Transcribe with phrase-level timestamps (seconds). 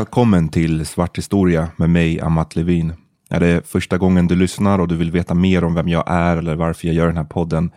[0.00, 2.92] Välkommen till Svart historia med mig, Amat Levin.
[3.30, 6.36] Är det första gången du lyssnar och du vill veta mer om vem jag är
[6.36, 7.70] eller varför jag gör den här podden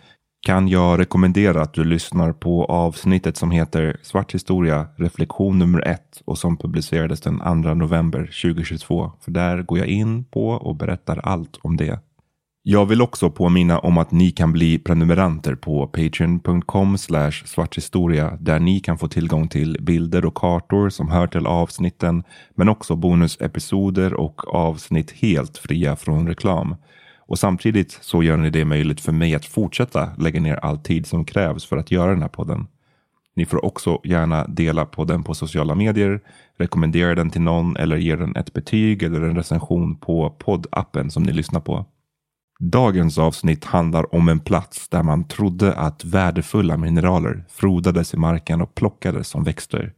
[0.47, 6.21] kan jag rekommendera att du lyssnar på avsnittet som heter Svart historia reflektion nummer ett
[6.25, 9.11] och som publicerades den 2 november 2022.
[9.21, 11.99] För där går jag in på och berättar allt om det.
[12.65, 16.97] Jag vill också påminna om att ni kan bli prenumeranter på patreon.com
[17.45, 22.23] svarthistoria där ni kan få tillgång till bilder och kartor som hör till avsnitten
[22.55, 26.75] men också bonusepisoder och avsnitt helt fria från reklam.
[27.19, 31.07] Och samtidigt så gör ni det möjligt för mig att fortsätta lägga ner all tid
[31.07, 32.67] som krävs för att göra den här podden.
[33.35, 36.21] Ni får också gärna dela podden på sociala medier,
[36.57, 41.23] rekommendera den till någon eller ge den ett betyg eller en recension på poddappen som
[41.23, 41.85] ni lyssnar på.
[42.65, 48.61] Dagens avsnitt handlar om en plats där man trodde att värdefulla mineraler frodades i marken
[48.61, 49.93] och plockades som växter.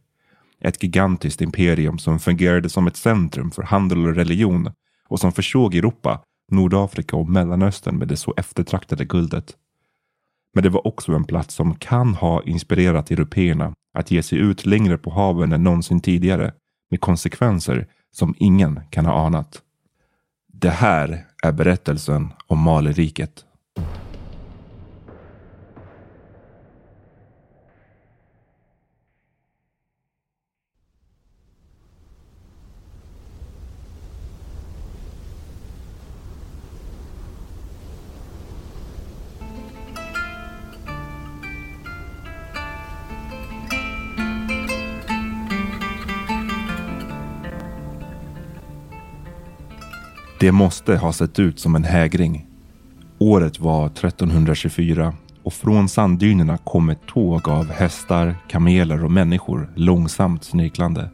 [0.60, 4.72] Ett gigantiskt imperium som fungerade som ett centrum för handel och religion
[5.08, 9.56] och som försåg Europa, Nordafrika och Mellanöstern med det så eftertraktade guldet.
[10.54, 14.66] Men det var också en plats som kan ha inspirerat européerna att ge sig ut
[14.66, 16.52] längre på haven än någonsin tidigare
[16.90, 19.62] med konsekvenser som ingen kan ha anat.
[20.52, 23.44] Det här är berättelsen om Maleriket.
[50.46, 52.46] Det måste ha sett ut som en hägring.
[53.18, 60.44] Året var 1324 och från sanddynerna kom ett tåg av hästar, kameler och människor långsamt
[60.44, 61.10] snirklande.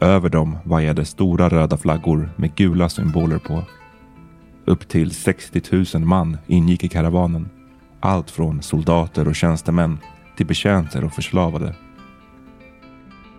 [0.00, 3.62] Över dem vajade stora röda flaggor med gula symboler på.
[4.64, 7.48] Upp till 60 000 man ingick i karavanen.
[8.00, 9.98] Allt från soldater och tjänstemän
[10.36, 11.74] till betjänter och förslavade.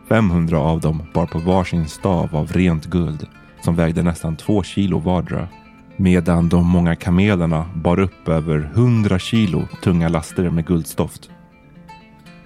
[0.10, 3.28] 500 av dem bar på varsin stav av rent guld
[3.66, 5.48] som vägde nästan två kilo vardera.
[5.98, 11.30] Medan de många kamelerna bar upp över 100 kilo tunga laster med guldstoft.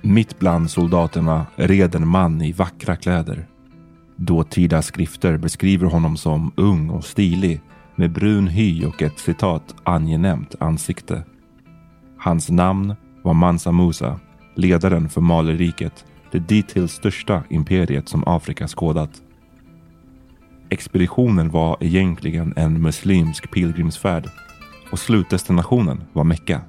[0.02, 3.48] Mitt bland soldaterna red en man i vackra kläder.
[4.16, 7.62] Dåtida skrifter beskriver honom som ung och stilig
[7.96, 11.24] med brun hy och ett citat angenämt ansikte.
[12.18, 14.20] Hans namn var Mansa Musa,
[14.56, 19.22] ledaren för Maleriket, det dittills största imperiet som Afrika skådat.
[20.72, 24.30] Expeditionen var egentligen en muslimsk pilgrimsfärd
[24.92, 26.62] och slutdestinationen var Mecka.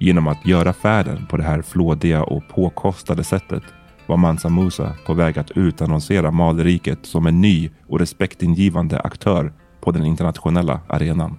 [0.00, 3.62] Genom att göra färden på det här flådiga och påkostade sättet
[4.06, 9.90] var Mansa Musa på väg att utannonsera Maleriket som en ny och respektingivande aktör på
[9.90, 11.38] den internationella arenan.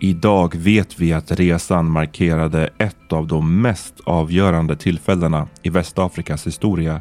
[0.00, 7.00] Idag vet vi att resan markerade ett av de mest avgörande tillfällena i Västafrikas historia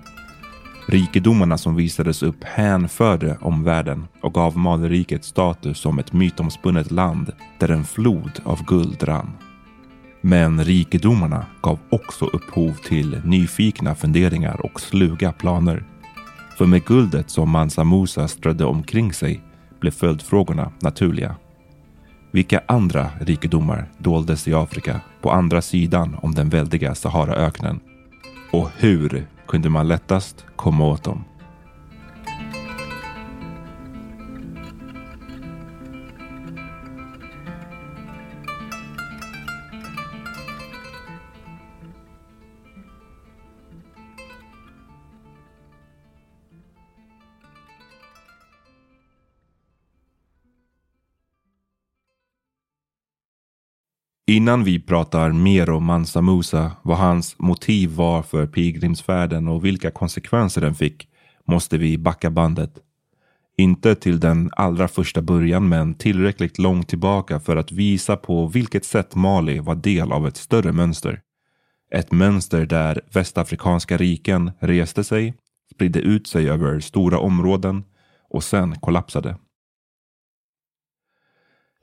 [0.86, 7.69] Rikedomarna som visades upp hänförde omvärlden och gav Maleriket status som ett mytomspunnet land där
[7.72, 9.31] en flod av guld rann.
[10.22, 15.83] Men rikedomarna gav också upphov till nyfikna funderingar och sluga planer.
[16.57, 19.42] För med guldet som Mansa Musa strödde omkring sig
[19.80, 21.36] blev följdfrågorna naturliga.
[22.31, 27.80] Vilka andra rikedomar doldes i Afrika på andra sidan om den väldiga Saharaöknen?
[28.51, 31.24] Och hur kunde man lättast komma åt dem?
[54.31, 59.92] Innan vi pratar mer om Mansa Musa, vad hans motiv var för pilgrimsfärden och vilka
[59.92, 61.07] konsekvenser den fick,
[61.48, 62.72] måste vi backa bandet.
[63.57, 68.86] Inte till den allra första början, men tillräckligt långt tillbaka för att visa på vilket
[68.86, 71.22] sätt Mali var del av ett större mönster.
[71.95, 75.34] Ett mönster där västafrikanska riken reste sig,
[75.74, 77.84] spridde ut sig över stora områden
[78.30, 79.36] och sen kollapsade.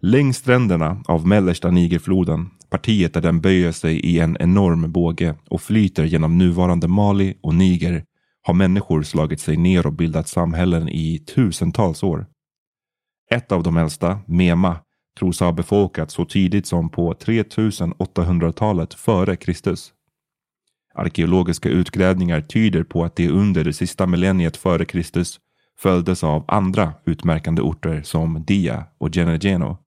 [0.03, 5.61] Längs stränderna av mellersta Nigerfloden, partiet där den böjer sig i en enorm båge och
[5.62, 8.05] flyter genom nuvarande Mali och Niger,
[8.43, 12.27] har människor slagit sig ner och bildat samhällen i tusentals år.
[13.31, 14.77] Ett av de äldsta, Mema,
[15.19, 19.93] tros ha befolkats så tidigt som på 3800-talet före Kristus.
[20.94, 25.39] Arkeologiska utgrävningar tyder på att det under det sista millenniet före Kristus
[25.79, 29.79] följdes av andra utmärkande orter som Dia och Genegeno.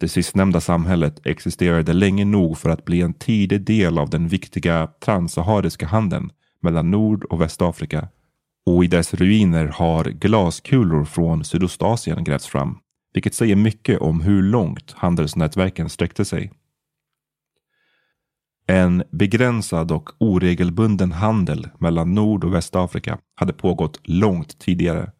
[0.00, 4.88] Det sistnämnda samhället existerade länge nog för att bli en tidig del av den viktiga
[5.00, 8.08] transsahariska handeln mellan Nord och Västafrika
[8.66, 12.78] och i dess ruiner har glaskulor från Sydostasien grävts fram,
[13.14, 16.52] vilket säger mycket om hur långt handelsnätverken sträckte sig.
[18.66, 25.12] En begränsad och oregelbunden handel mellan Nord och Västafrika hade pågått långt tidigare.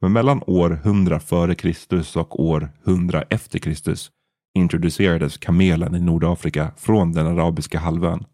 [0.00, 2.18] Men mellan år 100 f.Kr.
[2.18, 4.10] och år 100 efter Kristus
[4.56, 8.24] introducerades kamelen i Nordafrika från den arabiska halvön.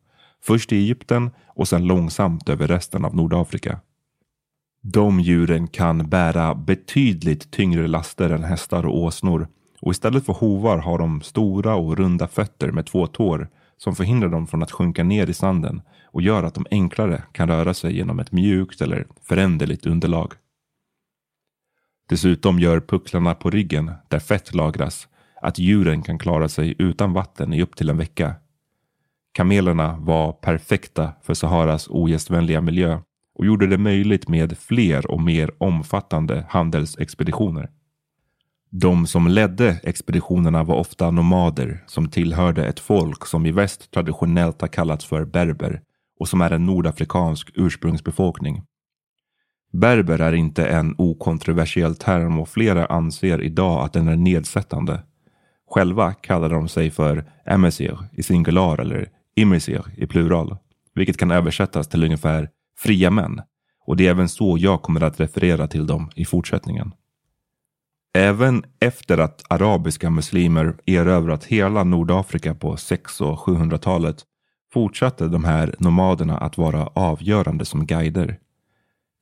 [0.44, 3.80] Först i Egypten och sen långsamt över resten av Nordafrika.
[4.82, 9.48] De djuren kan bära betydligt tyngre laster än hästar och åsnor
[9.80, 14.28] och istället för hovar har de stora och runda fötter med två tår som förhindrar
[14.28, 17.96] dem från att sjunka ner i sanden och gör att de enklare kan röra sig
[17.96, 20.32] genom ett mjukt eller föränderligt underlag.
[22.08, 25.08] Dessutom gör pucklarna på ryggen, där fett lagras,
[25.42, 28.34] att djuren kan klara sig utan vatten i upp till en vecka.
[29.32, 32.98] Kamelerna var perfekta för Saharas ogästvänliga miljö
[33.34, 37.70] och gjorde det möjligt med fler och mer omfattande handelsexpeditioner.
[38.70, 44.60] De som ledde expeditionerna var ofta nomader som tillhörde ett folk som i väst traditionellt
[44.60, 45.80] har kallats för berber
[46.20, 48.62] och som är en nordafrikansk ursprungsbefolkning.
[49.72, 55.02] Berber är inte en okontroversiell term och flera anser idag att den är nedsättande.
[55.74, 60.56] Själva kallade de sig för emesir i singular eller imesir e i plural,
[60.94, 62.48] vilket kan översättas till ungefär
[62.78, 63.40] fria män.
[63.86, 66.92] Och det är även så jag kommer att referera till dem i fortsättningen.
[68.14, 74.16] Även efter att arabiska muslimer erövrat hela Nordafrika på 600 och 700-talet
[74.72, 78.38] fortsatte de här nomaderna att vara avgörande som guider.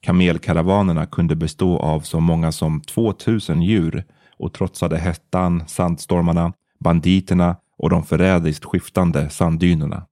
[0.02, 4.04] Kamelkaravanerna kunde bestå av så många som 2000 djur
[4.40, 10.06] och trotsade hettan, sandstormarna, banditerna och de förrädiskt skiftande sanddynerna.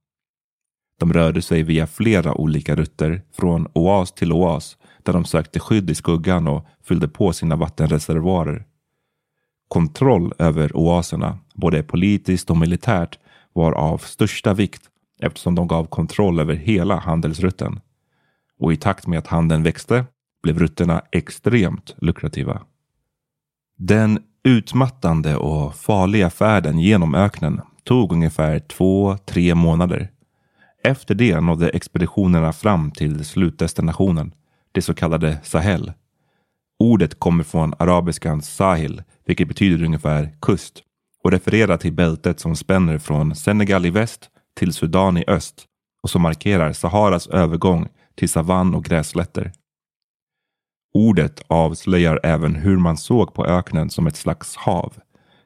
[0.99, 5.89] De rörde sig via flera olika rutter från oas till oas där de sökte skydd
[5.89, 8.65] i skuggan och fyllde på sina vattenreservoarer.
[9.67, 13.19] Kontroll över oaserna, både politiskt och militärt,
[13.53, 14.81] var av största vikt
[15.21, 17.79] eftersom de gav kontroll över hela handelsrutten.
[18.59, 20.05] Och i takt med att handeln växte
[20.43, 22.61] blev rutterna extremt lukrativa.
[23.81, 30.11] Den utmattande och farliga färden genom öknen tog ungefär två, tre månader.
[30.83, 34.33] Efter det nådde expeditionerna fram till slutdestinationen,
[34.71, 35.93] det så kallade Sahel.
[36.79, 40.83] Ordet kommer från arabiskan sahil, vilket betyder ungefär kust
[41.23, 45.65] och refererar till bältet som spänner från Senegal i väst till Sudan i öst
[46.03, 49.51] och som markerar Saharas övergång till savann och grässlätter.
[50.93, 54.93] Ordet avslöjar även hur man såg på öknen som ett slags hav,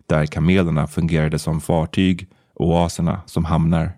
[0.07, 3.91] där kamelerna fungerade som fartyg och oaserna som hamnar.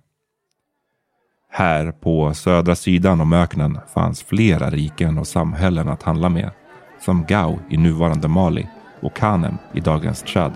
[1.52, 6.52] Här på södra sidan om öknen fanns flera riken och samhällen att handla med.
[7.00, 8.68] Som Gao i nuvarande Mali
[9.02, 10.52] och Kanem i dagens Tchad.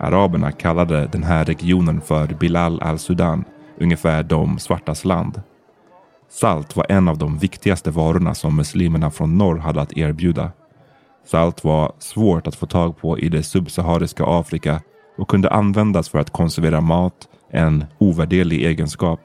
[0.00, 3.44] Araberna kallade den här regionen för Bilal al-Sudan,
[3.78, 5.42] ungefär de svartas land.
[6.28, 10.52] Salt var en av de viktigaste varorna som muslimerna från norr hade att erbjuda.
[11.26, 14.80] Salt var svårt att få tag på i det subsahariska Afrika
[15.18, 19.20] och kunde användas för att konservera mat, en ovärderlig egenskap.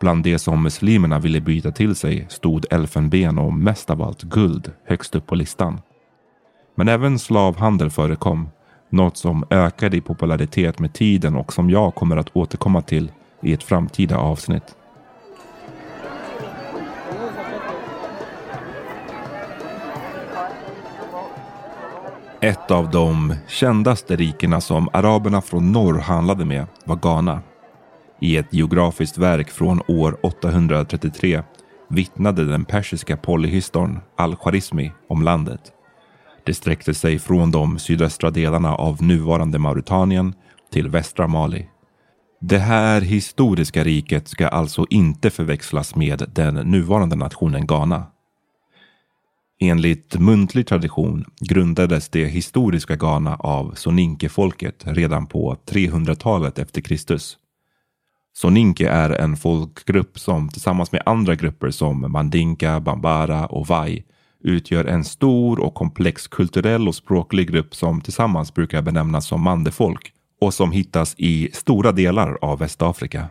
[0.00, 4.72] Bland det som muslimerna ville byta till sig stod elfenben och mest av allt guld
[4.86, 5.80] högst upp på listan.
[6.74, 8.48] Men även slavhandel förekom,
[8.92, 13.52] något som ökade i popularitet med tiden och som jag kommer att återkomma till i
[13.52, 14.76] ett framtida avsnitt.
[22.40, 27.40] Ett av de kändaste rikena som araberna från norr handlade med var Ghana.
[28.20, 31.42] I ett geografiskt verk från år 833
[31.88, 35.60] vittnade den persiska polyhistorn Al-Khwarizmi om landet.
[36.44, 40.34] Det sträckte sig från de sydöstra delarna av nuvarande Mauritanien
[40.72, 41.68] till västra Mali.
[42.40, 48.06] Det här historiska riket ska alltså inte förväxlas med den nuvarande nationen Ghana.
[49.60, 57.38] Enligt muntlig tradition grundades det historiska Ghana av Soninke-folket redan på 300-talet efter Kristus.
[58.34, 64.04] Soninke är en folkgrupp som tillsammans med andra grupper som Mandinka, Bambara och Vai
[64.42, 70.12] utgör en stor och komplex kulturell och språklig grupp som tillsammans brukar benämnas som mandefolk
[70.40, 73.28] och som hittas i stora delar av Västafrika.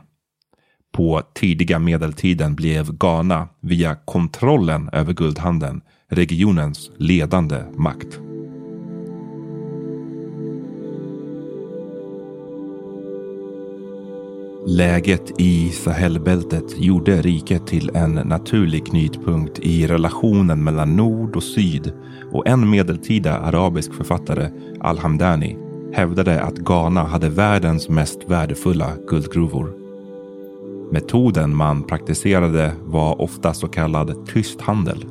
[0.92, 8.31] På tidiga medeltiden blev Ghana via kontrollen över guldhandeln regionens ledande makt.
[14.66, 21.94] Läget i Sahelbältet gjorde riket till en naturlig knytpunkt i relationen mellan nord och syd
[22.32, 24.50] och en medeltida arabisk författare,
[24.80, 25.58] Al-Hamdani,
[25.94, 29.74] hävdade att Ghana hade världens mest värdefulla guldgruvor.
[30.92, 35.06] Metoden man praktiserade var ofta så kallad tyst handel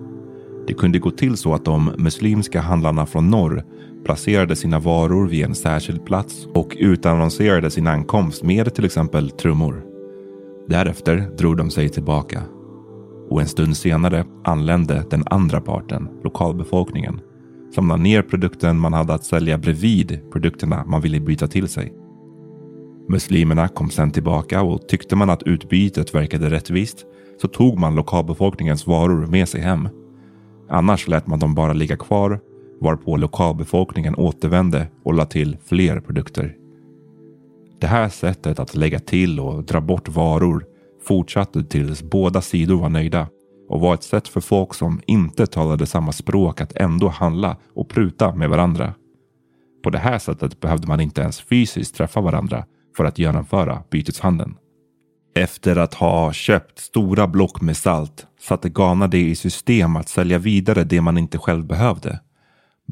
[0.71, 3.65] det kunde gå till så att de muslimska handlarna från norr
[4.05, 9.83] placerade sina varor vid en särskild plats och utannonserade sin ankomst med till exempel trummor.
[10.69, 12.43] Därefter drog de sig tillbaka.
[13.31, 17.21] Och en stund senare anlände den andra parten, lokalbefolkningen,
[17.75, 21.93] som la ner produkten man hade att sälja bredvid produkterna man ville byta till sig.
[23.09, 27.07] Muslimerna kom sen tillbaka och tyckte man att utbytet verkade rättvist
[27.43, 29.89] så tog man lokalbefolkningens varor med sig hem
[30.71, 32.41] Annars lät man dem bara ligga kvar
[32.81, 36.57] varpå lokalbefolkningen återvände och lade till fler produkter.
[37.81, 40.65] Det här sättet att lägga till och dra bort varor
[41.07, 43.29] fortsatte tills båda sidor var nöjda
[43.69, 47.89] och var ett sätt för folk som inte talade samma språk att ändå handla och
[47.89, 48.95] pruta med varandra.
[49.85, 52.65] På det här sättet behövde man inte ens fysiskt träffa varandra
[52.97, 54.55] för att genomföra byteshandeln.
[55.35, 60.39] Efter att ha köpt stora block med salt satte Ghana det i system att sälja
[60.39, 62.21] vidare det man inte själv behövde.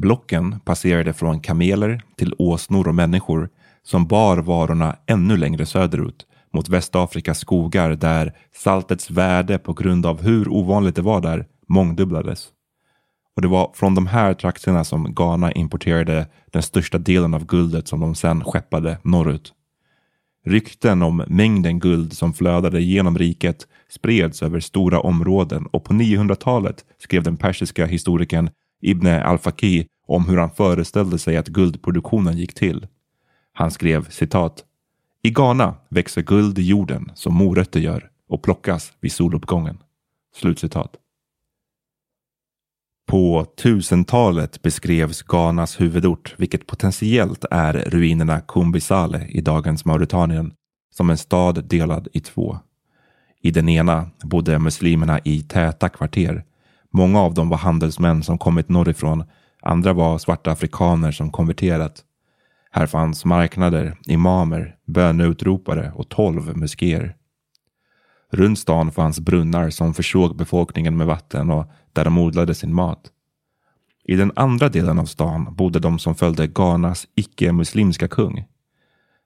[0.01, 3.49] Blocken passerade från kameler till åsnor och människor
[3.83, 10.23] som bar varorna ännu längre söderut mot Västafrikas skogar där saltets värde på grund av
[10.23, 12.49] hur ovanligt det var där mångdubblades.
[13.37, 17.89] Och det var från de här trakterna som Ghana importerade den största delen av guldet
[17.89, 19.53] som de sedan skeppade norrut.
[20.47, 26.85] Rykten om mängden guld som flödade genom riket spreds över stora områden och på 900-talet
[26.99, 32.87] skrev den persiska historikern Ibn al-Faqih om hur han föreställde sig att guldproduktionen gick till.
[33.53, 34.65] Han skrev citat.
[35.23, 39.79] I Ghana växer guld i jorden som morötter gör och plockas vid soluppgången.
[40.35, 40.97] Slutcitat.
[43.07, 50.53] På 1000-talet beskrevs Ghanas huvudort, vilket potentiellt är ruinerna Kumbisale i dagens Mauritanien,
[50.95, 52.59] som en stad delad i två.
[53.41, 56.45] I den ena bodde muslimerna i täta kvarter.
[56.91, 59.25] Många av dem var handelsmän som kommit norrifrån.
[59.63, 62.05] Andra var svarta afrikaner som konverterat.
[62.71, 67.15] Här fanns marknader, imamer, böneutropare och tolv moskéer.
[68.31, 73.13] Runt stan fanns brunnar som försåg befolkningen med vatten och där de odlade sin mat.
[74.05, 78.45] I den andra delen av stan bodde de som följde Ghanas icke-muslimska kung.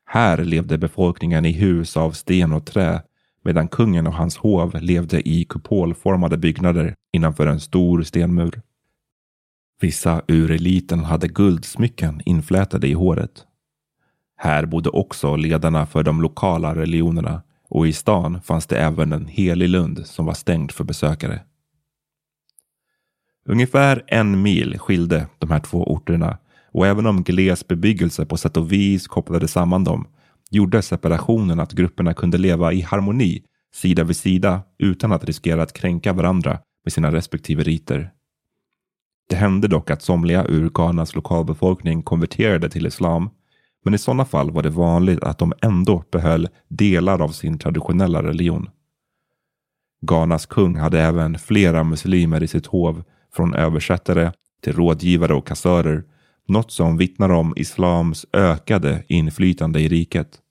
[0.06, 3.02] Här levde befolkningen i hus av sten och trä
[3.42, 8.62] medan kungen och hans hov levde i kupolformade byggnader innanför en stor stenmur.
[9.80, 13.46] Vissa ur eliten hade guldsmycken inflätade i håret.
[14.36, 19.26] Här bodde också ledarna för de lokala religionerna och i stan fanns det även en
[19.26, 21.40] helig lund som var stängd för besökare.
[23.44, 26.38] Ungefär en mil skilde de här två orterna
[26.72, 30.06] och även om gles bebyggelse på sätt och vis kopplade samman dem
[30.52, 33.42] gjorde separationen att grupperna kunde leva i harmoni
[33.74, 38.12] sida vid sida utan att riskera att kränka varandra med sina respektive riter.
[39.28, 43.30] Det hände dock att somliga ur Ghanas lokalbefolkning konverterade till islam,
[43.84, 48.22] men i sådana fall var det vanligt att de ändå behöll delar av sin traditionella
[48.22, 48.70] religion.
[50.00, 53.04] Ghanas kung hade även flera muslimer i sitt hov,
[53.34, 54.32] från översättare
[54.62, 56.04] till rådgivare och kassörer,
[56.48, 60.41] något som vittnar om islams ökade inflytande i riket.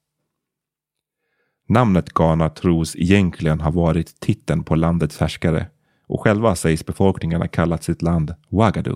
[1.71, 5.67] Namnet Ghana tros egentligen ha varit titeln på landets härskare
[6.07, 8.95] och själva sägs befolkningarna kallat sitt land Wagadu.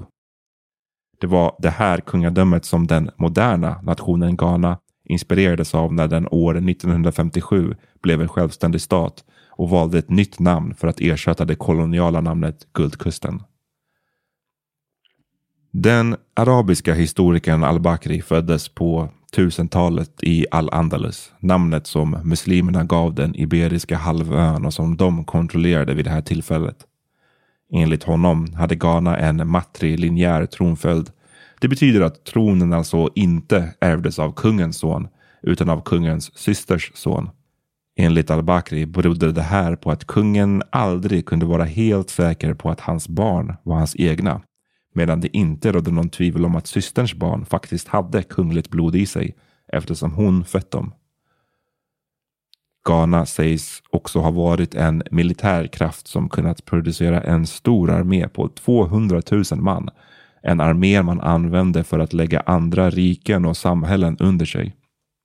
[1.20, 6.70] Det var det här kungadömet som den moderna nationen Ghana inspirerades av när den år
[6.70, 12.22] 1957 blev en självständig stat och valde ett nytt namn för att ersätta det koloniala
[12.22, 13.44] namnet Guldkusten.
[15.72, 23.98] Den arabiska historikern al-Bakri föddes på 1000-talet i Al-Andalus, namnet som muslimerna gav den Iberiska
[23.98, 26.78] halvön och som de kontrollerade vid det här tillfället.
[27.74, 31.10] Enligt honom hade Ghana en matrilinjär tronföljd.
[31.62, 35.08] Det betyder att tronen alltså inte ärvdes av kungens son
[35.42, 37.30] utan av kungens systers son.
[37.98, 42.80] Enligt al-Bakri berodde det här på att kungen aldrig kunde vara helt säker på att
[42.80, 44.42] hans barn var hans egna.
[44.98, 49.06] Medan det inte rådde någon tvivel om att systerns barn faktiskt hade kungligt blod i
[49.06, 49.36] sig
[49.74, 50.94] eftersom hon fött dem.
[52.88, 58.48] Ghana sägs också ha varit en militär kraft som kunnat producera en stor armé på
[58.48, 59.90] 200 000 man.
[60.44, 64.76] En armé man använde för att lägga andra riken och samhällen under sig.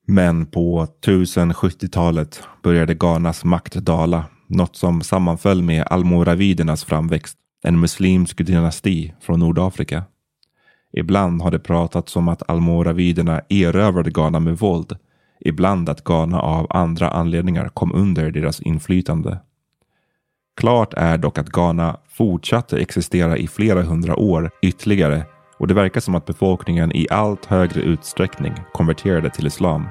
[0.06, 8.46] Men på 1070-talet började Ghanas makt dala, något som sammanföll med almoravidernas framväxt, en muslimsk
[8.46, 10.04] dynasti från Nordafrika.
[10.92, 14.96] Ibland har det pratats om att almoraviderna erövrade Ghana med våld,
[15.40, 19.38] ibland att Ghana av andra anledningar kom under deras inflytande.
[20.56, 25.24] Klart är dock att Ghana fortsatte existera i flera hundra år ytterligare
[25.58, 29.88] och det verkar som att befolkningen i allt högre utsträckning konverterade till islam.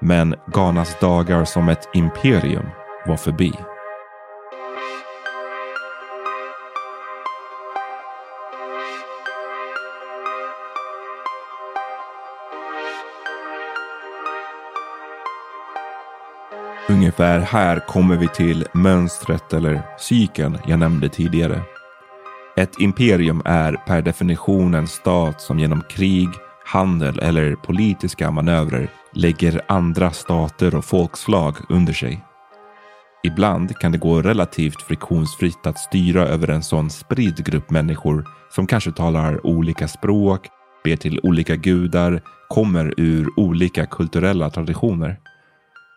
[0.00, 2.66] Men Ghanas dagar som ett imperium
[3.06, 3.52] var förbi.
[17.18, 21.62] Ungefär här kommer vi till mönstret eller cykeln jag nämnde tidigare.
[22.56, 26.28] Ett imperium är per definition en stat som genom krig,
[26.66, 32.24] handel eller politiska manövrer lägger andra stater och folkslag under sig.
[33.24, 38.66] Ibland kan det gå relativt friktionsfritt att styra över en sån spridd grupp människor som
[38.66, 40.48] kanske talar olika språk,
[40.84, 45.16] ber till olika gudar, kommer ur olika kulturella traditioner.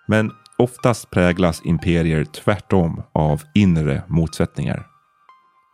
[0.08, 4.88] Men Oftast präglas imperier tvärtom av inre motsättningar.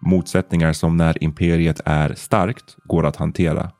[0.01, 3.71] Motsättningar som när imperiet är starkt går att hantera.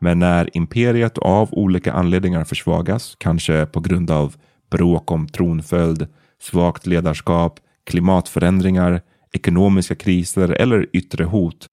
[0.00, 4.34] Men när imperiet av olika anledningar försvagas, kanske på grund av
[4.70, 6.06] bråk om tronföljd,
[6.40, 9.00] svagt ledarskap, klimatförändringar,
[9.32, 11.66] ekonomiska kriser eller yttre hot,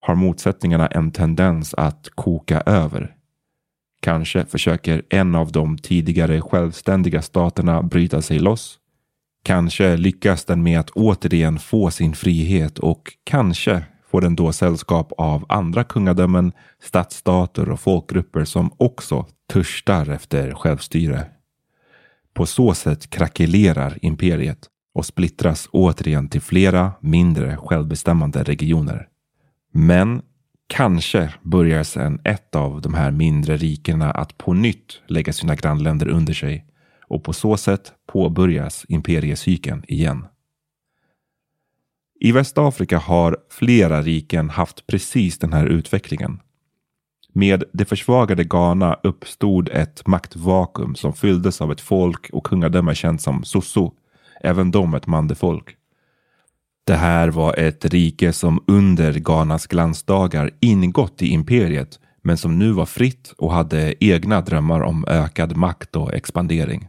[0.00, 3.15] har motsättningarna en tendens att koka över.
[4.06, 8.78] Kanske försöker en av de tidigare självständiga staterna bryta sig loss.
[9.44, 15.12] Kanske lyckas den med att återigen få sin frihet och kanske får den då sällskap
[15.18, 21.26] av andra kungadömen, stadsstater och folkgrupper som också törstar efter självstyre.
[22.34, 24.58] På så sätt krackelerar imperiet
[24.94, 29.08] och splittras återigen till flera mindre självbestämmande regioner.
[29.72, 30.22] Men
[30.66, 36.08] Kanske börjar sedan ett av de här mindre rikena att på nytt lägga sina grannländer
[36.08, 36.66] under sig
[37.08, 40.26] och på så sätt påbörjas imperiecykeln igen.
[42.20, 46.40] I Västafrika har flera riken haft precis den här utvecklingen.
[47.32, 53.22] Med det försvagade Ghana uppstod ett maktvakuum som fylldes av ett folk och kungadöme känt
[53.22, 53.92] som Soso,
[54.40, 55.76] även de ett mandefolk.
[56.86, 62.72] Det här var ett rike som under Ghanas glansdagar ingått i imperiet men som nu
[62.72, 66.88] var fritt och hade egna drömmar om ökad makt och expandering.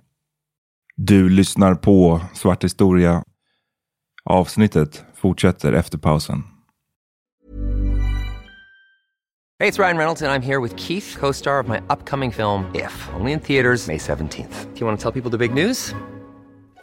[0.95, 3.23] Du lyssnar på Svart historia.
[4.23, 6.43] Avsnittet fortsätter efter pausen.
[9.59, 12.31] Det är Ryan Reynolds, och jag är här med Keith, co star of my upcoming
[12.31, 14.73] film, If, only in theaters, May 17th.
[14.73, 15.95] Do you want to tell people the big news?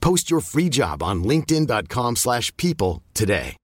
[0.00, 3.56] Post your free job on linkedin.com/people slash people today.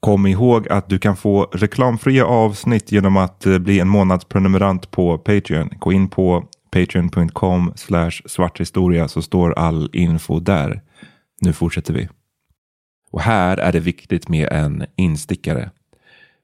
[0.00, 5.18] Kom ihåg att du kan få reklamfria avsnitt genom att eh, bli en månadsprenumerant på
[5.18, 5.70] Patreon.
[5.78, 7.72] Gå in på patreon.com
[8.26, 10.82] svarthistoria så står all info där.
[11.40, 12.08] Nu fortsätter vi.
[13.10, 15.70] Och här är det viktigt med en instickare.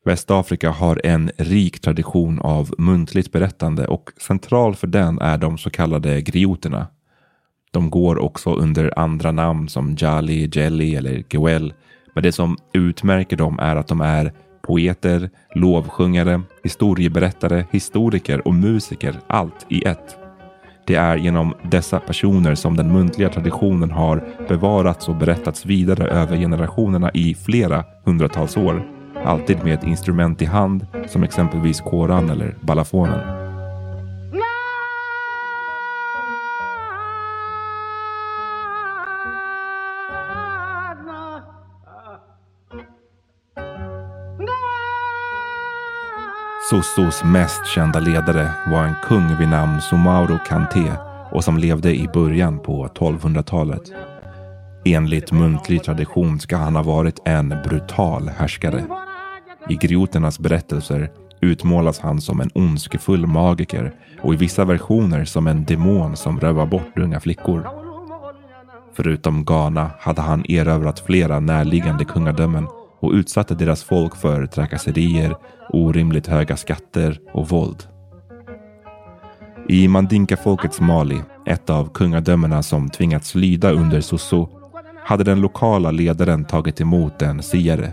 [0.07, 5.71] Västafrika har en rik tradition av muntligt berättande och central för den är de så
[5.71, 6.87] kallade grioterna.
[7.71, 11.75] De går också under andra namn som Jali, Jelly eller Gewel.
[12.15, 19.21] Men det som utmärker dem är att de är poeter, lovsjungare, historieberättare, historiker och musiker,
[19.27, 20.17] allt i ett.
[20.87, 26.37] Det är genom dessa personer som den muntliga traditionen har bevarats och berättats vidare över
[26.37, 28.96] generationerna i flera hundratals år.
[29.25, 33.47] Alltid med ett instrument i hand som exempelvis koran eller balafonen.
[46.71, 50.93] Sossos mest kända ledare var en kung vid namn Sumauro Kanté
[51.31, 53.83] och som levde i början på 1200-talet.
[54.87, 58.85] Enligt muntlig tradition ska han ha varit en brutal härskare.
[59.69, 65.65] I grioternas berättelser utmålas han som en ondskefull magiker och i vissa versioner som en
[65.65, 67.69] demon som rövar bort unga flickor.
[68.95, 72.67] Förutom Ghana hade han erövrat flera närliggande kungadömen
[73.01, 75.37] och utsatte deras folk för trakasserier,
[75.69, 77.83] orimligt höga skatter och våld.
[79.69, 84.49] I Mandinka-folkets Mali, ett av kungadömena som tvingats lyda under Soso,
[85.07, 87.93] hade den lokala ledaren tagit emot en siare.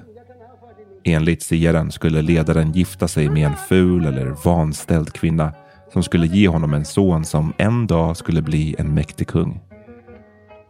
[1.04, 5.54] Enligt siaren skulle ledaren gifta sig med en ful eller vanställd kvinna
[5.94, 9.62] som skulle ge honom en son som en dag skulle bli en mäktig kung.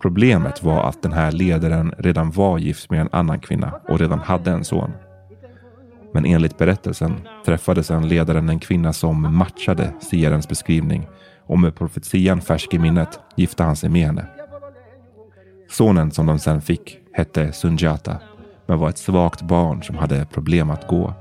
[0.01, 4.19] Problemet var att den här ledaren redan var gift med en annan kvinna och redan
[4.19, 4.91] hade en son.
[6.13, 11.07] Men enligt berättelsen träffade sedan ledaren en kvinna som matchade siarens beskrivning
[11.45, 14.32] och med profetian färsk i minnet gifte han sig med henne.
[15.73, 18.17] Sonen som de sen fick hette Sunjata
[18.65, 21.13] men var ett svagt barn som hade problem att gå.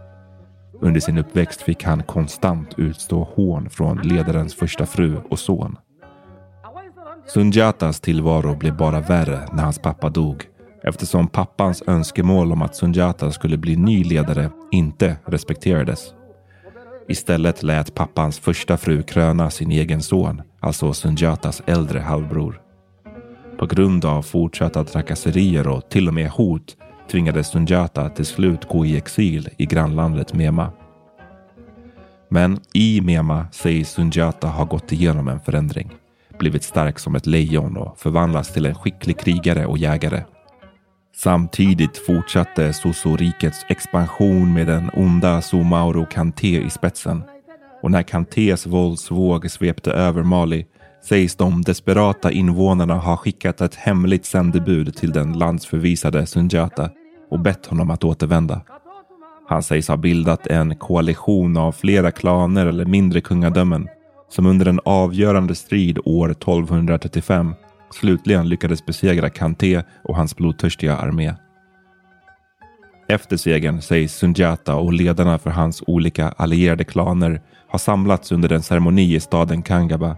[0.80, 5.76] Under sin uppväxt fick han konstant utstå hån från ledarens första fru och son.
[7.26, 10.44] Sunjatas tillvaro blev bara värre när hans pappa dog
[10.84, 16.14] eftersom pappans önskemål om att Sunjata skulle bli ny ledare inte respekterades.
[17.08, 22.62] Istället lät pappans första fru kröna sin egen son, alltså Sunjatas äldre halvbror.
[23.58, 26.76] På grund av fortsatta trakasserier och till och med hot
[27.10, 30.72] tvingades Sunjata till slut gå i exil i grannlandet Mema.
[32.28, 35.90] Men i Mema sägs Sunjata ha gått igenom en förändring,
[36.38, 40.22] blivit stark som ett lejon och förvandlats till en skicklig krigare och jägare.
[41.16, 47.22] Samtidigt fortsatte Soso-rikets expansion med den onda Sumauro Kanté i spetsen.
[47.82, 50.66] Och när Kantés våldsvåg svepte över Mali
[51.04, 56.90] sägs de desperata invånarna ha skickat ett hemligt sändebud till den landsförvisade Sunjata
[57.30, 58.60] och bett honom att återvända.
[59.48, 63.88] Han sägs ha bildat en koalition av flera klaner eller mindre kungadömen
[64.28, 67.54] som under en avgörande strid år 1235
[67.94, 71.34] slutligen lyckades besegra Kanté och hans blodtörstiga armé.
[73.08, 78.62] Efter segern sägs Sunjata och ledarna för hans olika allierade klaner ha samlats under en
[78.62, 80.16] ceremoni i staden Kangaba.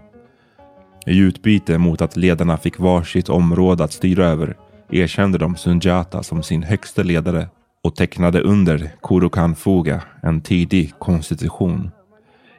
[1.05, 4.57] I utbyte mot att ledarna fick varsitt område att styra över
[4.91, 7.47] erkände de Sunjata som sin högste ledare
[7.83, 11.91] och tecknade under Kurukan Fuga, en tidig konstitution.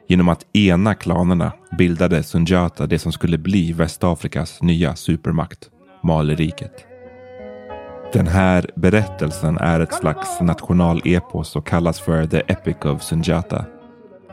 [0.07, 5.69] Genom att ena klanerna bildade Sunjata det som skulle bli Västafrikas nya supermakt,
[6.03, 6.85] Maliriket.
[8.13, 13.65] Den här berättelsen är ett slags nationalepos och kallas för The Epic of Sunjata.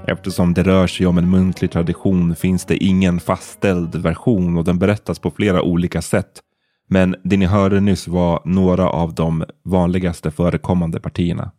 [0.07, 4.79] Eftersom det rör sig om en muntlig tradition finns det ingen fastställd version och den
[4.79, 6.41] berättas på flera olika sätt.
[6.89, 11.51] Men det ni hörde nyss var några av de vanligaste förekommande partierna.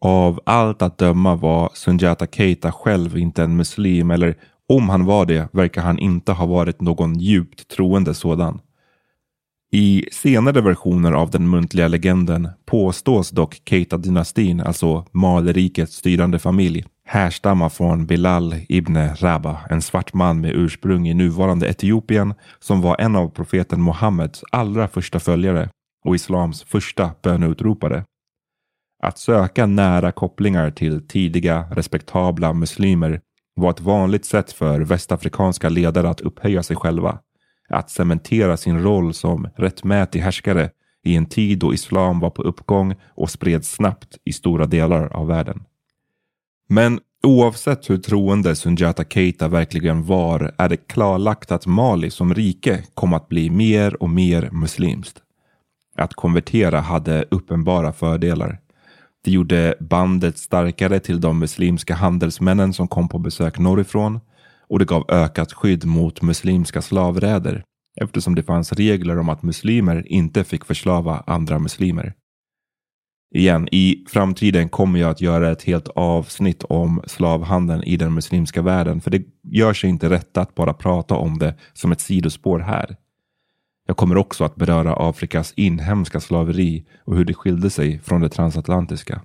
[0.00, 4.34] Av allt att döma var Sunjata Keita själv inte en muslim eller
[4.68, 8.60] om han var det verkar han inte ha varit någon djupt troende sådan.
[9.70, 17.70] I senare versioner av den muntliga legenden påstås dock Keita-dynastin, alltså Malerikets styrande familj, härstamma
[17.70, 23.16] från Bilal ibn Rabah, en svart man med ursprung i nuvarande Etiopien som var en
[23.16, 25.70] av profeten Muhammeds allra första följare
[26.04, 28.04] och islams första böneutropare.
[29.02, 33.20] Att söka nära kopplingar till tidiga respektabla muslimer
[33.54, 37.18] var ett vanligt sätt för västafrikanska ledare att upphöja sig själva.
[37.68, 40.70] Att cementera sin roll som rättmätig härskare
[41.04, 45.26] i en tid då islam var på uppgång och spreds snabbt i stora delar av
[45.26, 45.64] världen.
[46.68, 52.84] Men oavsett hur troende Sunjata Keita verkligen var är det klarlagt att Mali som rike
[52.94, 55.22] kom att bli mer och mer muslimskt.
[55.96, 58.60] Att konvertera hade uppenbara fördelar.
[59.24, 64.20] Det gjorde bandet starkare till de muslimska handelsmännen som kom på besök norrifrån
[64.68, 67.64] och det gav ökat skydd mot muslimska slavräder
[68.00, 72.14] eftersom det fanns regler om att muslimer inte fick förslava andra muslimer.
[73.34, 78.62] Igen, i framtiden kommer jag att göra ett helt avsnitt om slavhandeln i den muslimska
[78.62, 82.58] världen för det gör sig inte rätt att bara prata om det som ett sidospår
[82.58, 82.96] här.
[83.86, 88.28] Jag kommer också att beröra Afrikas inhemska slaveri och hur det skilde sig från det
[88.28, 89.20] transatlantiska.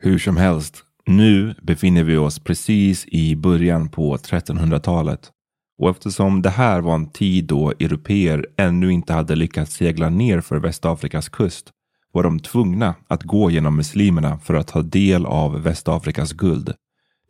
[0.00, 5.30] Hur som helst, nu befinner vi oss precis i början på 1300-talet
[5.78, 10.40] och eftersom det här var en tid då europeer ännu inte hade lyckats segla ner
[10.40, 11.70] för Västafrikas kust
[12.12, 16.74] var de tvungna att gå genom muslimerna för att ta del av Västafrikas guld.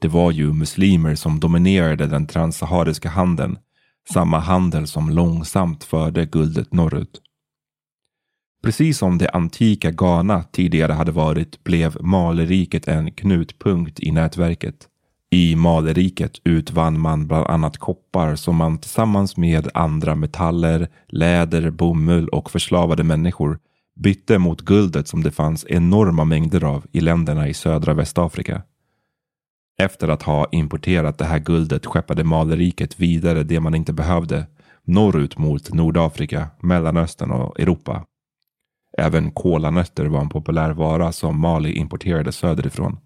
[0.01, 3.59] Det var ju muslimer som dominerade den transsahariska handeln
[4.13, 7.21] samma handel som långsamt förde guldet norrut.
[8.62, 14.88] Precis som det antika Ghana tidigare hade varit blev Maleriket en knutpunkt i nätverket.
[15.31, 22.29] I Maleriket utvann man bland annat koppar som man tillsammans med andra metaller, läder, bomull
[22.29, 23.59] och förslavade människor
[23.94, 28.62] bytte mot guldet som det fanns enorma mängder av i länderna i södra Västafrika.
[29.83, 34.46] Efter att ha importerat det här guldet skeppade maleriket vidare det man inte behövde
[34.85, 38.05] norrut mot Nordafrika, Mellanöstern och Europa.
[38.98, 42.98] Även kolanötter var en populär vara som Mali importerade söderifrån.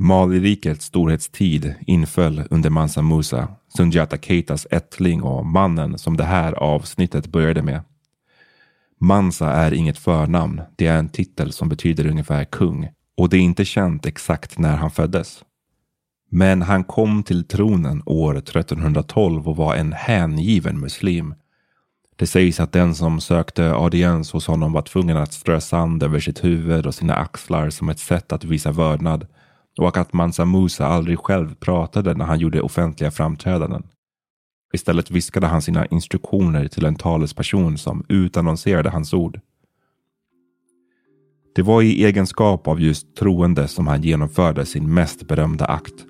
[0.00, 7.26] Malirikets storhetstid inföll under Mansa Musa, Sunjata Keitas ättling och mannen som det här avsnittet
[7.26, 7.80] började med.
[9.00, 13.40] Mansa är inget förnamn, det är en titel som betyder ungefär kung och det är
[13.40, 15.44] inte känt exakt när han föddes.
[16.30, 21.34] Men han kom till tronen år 1312 och var en hängiven muslim.
[22.18, 26.20] Det sägs att den som sökte audiens hos honom var tvungen att strö sand över
[26.20, 29.26] sitt huvud och sina axlar som ett sätt att visa vördnad
[29.80, 33.82] och att Mansa Musa aldrig själv pratade när han gjorde offentliga framträdanden.
[34.72, 39.40] Istället viskade han sina instruktioner till en talesperson som utannonserade hans ord.
[41.54, 46.04] Det var i egenskap av just troende som han genomförde sin mest berömda akt,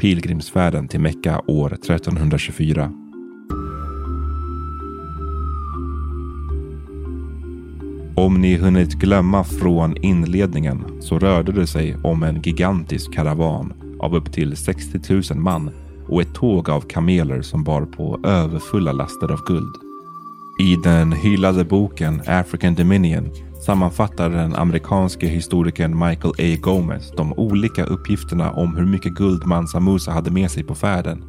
[0.00, 3.03] pilgrimsfärden till Mekka år 1324.
[8.16, 14.14] Om ni hunnit glömma från inledningen så rörde det sig om en gigantisk karavan av
[14.14, 15.70] upp till 60 000 man
[16.08, 19.74] och ett tåg av kameler som bar på överfulla laster av guld.
[20.60, 23.30] I den hyllade boken African Dominion
[23.66, 26.58] sammanfattar den amerikanske historikern Michael A.
[26.60, 31.24] Gomez de olika uppgifterna om hur mycket guld Mansa Musa hade med sig på färden.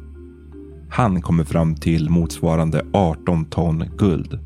[0.90, 4.45] Han kommer fram till motsvarande 18 ton guld.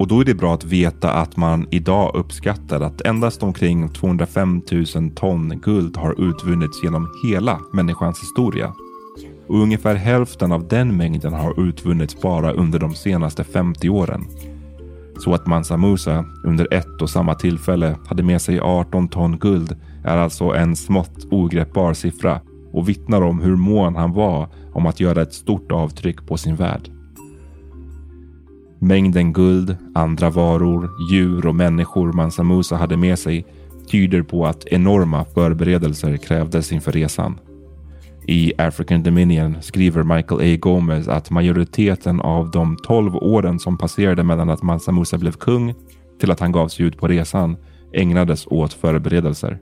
[0.00, 4.62] Och då är det bra att veta att man idag uppskattar att endast omkring 205
[4.94, 8.72] 000 ton guld har utvunnits genom hela människans historia.
[9.46, 14.24] Och ungefär hälften av den mängden har utvunnits bara under de senaste 50 åren.
[15.18, 19.76] Så att Mansa Musa under ett och samma tillfälle hade med sig 18 ton guld
[20.04, 22.40] är alltså en smått ogreppbar siffra
[22.72, 26.56] och vittnar om hur mån han var om att göra ett stort avtryck på sin
[26.56, 26.99] värld.
[28.82, 33.46] Mängden guld, andra varor, djur och människor Mansa Musa hade med sig
[33.90, 37.38] tyder på att enorma förberedelser krävdes inför resan.
[38.26, 40.58] I African Dominion skriver Michael A.
[40.60, 45.74] Gomez att majoriteten av de 12 åren som passerade mellan att Mansa Musa blev kung
[46.20, 47.56] till att han gav sig ut på resan
[47.92, 49.58] ägnades åt förberedelser.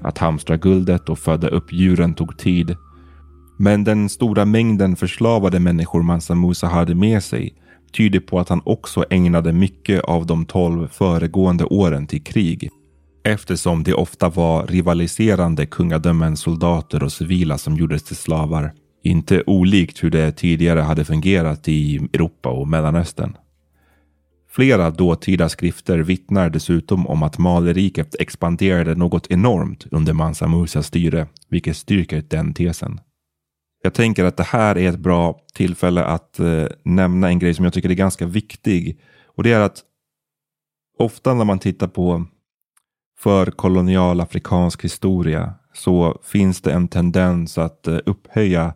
[0.00, 2.76] Att hamstra guldet och föda upp djuren tog tid.
[3.58, 7.54] Men den stora mängden förslavade människor Mansa Musa hade med sig
[7.92, 12.70] tyder på att han också ägnade mycket av de tolv föregående åren till krig.
[13.24, 18.72] Eftersom det ofta var rivaliserande kungadömens soldater och civila som gjordes till slavar.
[19.04, 23.36] Inte olikt hur det tidigare hade fungerat i Europa och Mellanöstern.
[24.50, 31.26] Flera dåtida skrifter vittnar dessutom om att Maleriket expanderade något enormt under Mansa Musas styre,
[31.48, 33.00] vilket styrker den tesen.
[33.82, 37.64] Jag tänker att det här är ett bra tillfälle att eh, nämna en grej som
[37.64, 39.00] jag tycker är ganska viktig.
[39.26, 39.82] Och det är att
[40.98, 42.24] ofta när man tittar på
[43.18, 48.74] för kolonial afrikansk historia så finns det en tendens att eh, upphöja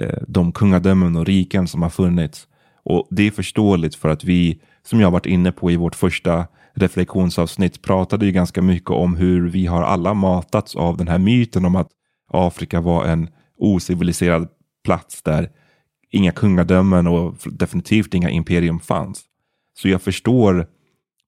[0.00, 2.48] eh, de kungadömen och riken som har funnits.
[2.84, 6.46] Och det är förståeligt för att vi, som jag varit inne på i vårt första
[6.74, 11.64] reflektionsavsnitt, pratade ju ganska mycket om hur vi har alla matats av den här myten
[11.64, 11.88] om att
[12.28, 14.48] Afrika var en ociviliserad
[14.84, 15.50] plats där
[16.10, 19.24] inga kungadömen och definitivt inga imperium fanns.
[19.78, 20.66] Så jag förstår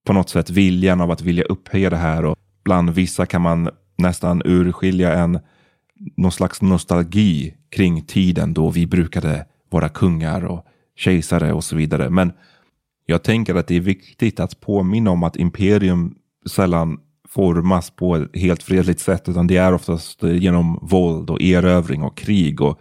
[0.05, 3.69] på något sätt viljan av att vilja upphöja det här och bland vissa kan man
[3.97, 5.39] nästan urskilja en
[6.17, 10.65] någon slags nostalgi kring tiden då vi brukade våra kungar och
[10.95, 12.09] kejsare och så vidare.
[12.09, 12.31] Men
[13.05, 16.15] jag tänker att det är viktigt att påminna om att imperium
[16.49, 21.41] sällan formas på ett helt fredligt sätt utan det är oftast eh, genom våld och
[21.41, 22.61] erövring och krig.
[22.61, 22.79] Och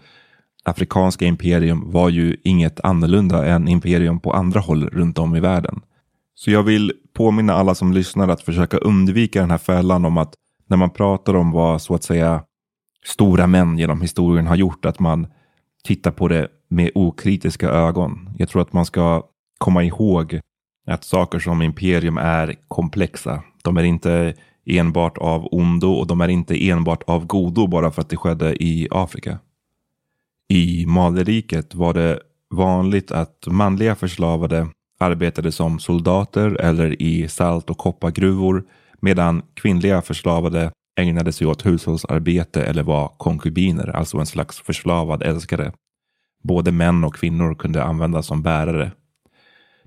[0.64, 5.80] Afrikanska imperium var ju inget annorlunda än imperium på andra håll runt om i världen.
[6.34, 10.34] Så jag vill påminna alla som lyssnar att försöka undvika den här fällan om att
[10.66, 12.42] när man pratar om vad så att säga
[13.04, 15.26] stora män genom historien har gjort, att man
[15.84, 18.30] tittar på det med okritiska ögon.
[18.38, 19.22] Jag tror att man ska
[19.58, 20.40] komma ihåg
[20.86, 23.42] att saker som imperium är komplexa.
[23.62, 24.34] De är inte
[24.66, 28.62] enbart av ondo och de är inte enbart av godo bara för att det skedde
[28.64, 29.38] i Afrika.
[30.48, 34.68] I Maleriket var det vanligt att manliga förslavade
[35.00, 38.64] arbetade som soldater eller i salt och koppargruvor
[39.00, 45.72] medan kvinnliga förslavade ägnade sig åt hushållsarbete eller var konkubiner, alltså en slags förslavad älskare.
[46.42, 48.92] Både män och kvinnor kunde användas som bärare.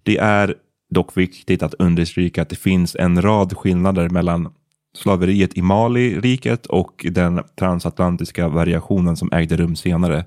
[0.03, 0.55] Det är
[0.91, 4.54] dock viktigt att understryka att det finns en rad skillnader mellan
[4.97, 10.25] slaveriet i Mali-riket och den transatlantiska variationen som ägde rum senare.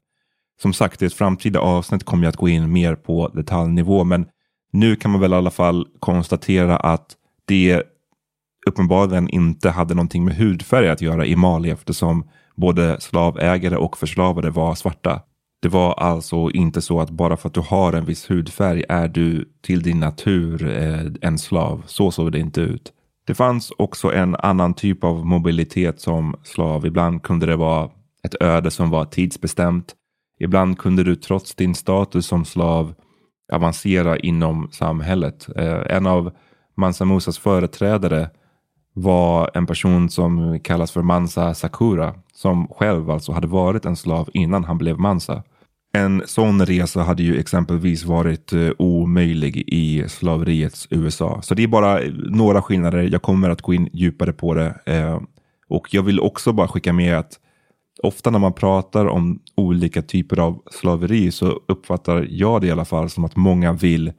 [0.62, 4.27] Som sagt, i ett framtida avsnitt kommer jag att gå in mer på detaljnivå, men
[4.72, 7.83] nu kan man väl i alla fall konstatera att det
[8.66, 14.50] uppenbarligen inte hade någonting med hudfärg att göra i Mali eftersom både slavägare och förslavade
[14.50, 15.20] var svarta.
[15.64, 19.09] Det var alltså inte så att bara för att du har en viss hudfärg är
[19.09, 21.83] du till din natur eh, en slav.
[21.87, 22.92] Så såg det inte ut.
[23.27, 26.87] Det fanns också en annan typ av mobilitet som slav.
[26.87, 27.90] Ibland kunde det vara
[28.24, 29.94] ett öde som var tidsbestämt.
[30.40, 32.94] Ibland kunde du trots din status som slav
[33.53, 35.48] avancera inom samhället.
[35.57, 36.33] Eh, en av
[36.77, 38.31] Mansa Musas företrädare
[38.92, 44.29] var en person som kallas för Mansa Sakura som själv alltså hade varit en slav
[44.33, 45.42] innan han blev Mansa.
[45.96, 51.42] En sån resa hade ju exempelvis varit eh, omöjlig i slaveriets USA.
[51.42, 53.09] Så det är bara eh, några skillnader.
[53.12, 54.74] Jag kommer att gå in djupare på det.
[54.87, 55.20] Eh,
[55.68, 57.33] och jag vill också bara skicka med att
[58.02, 62.85] ofta när man pratar om olika typer av slaveri så uppfattar jag det i alla
[62.85, 64.12] fall som att många vill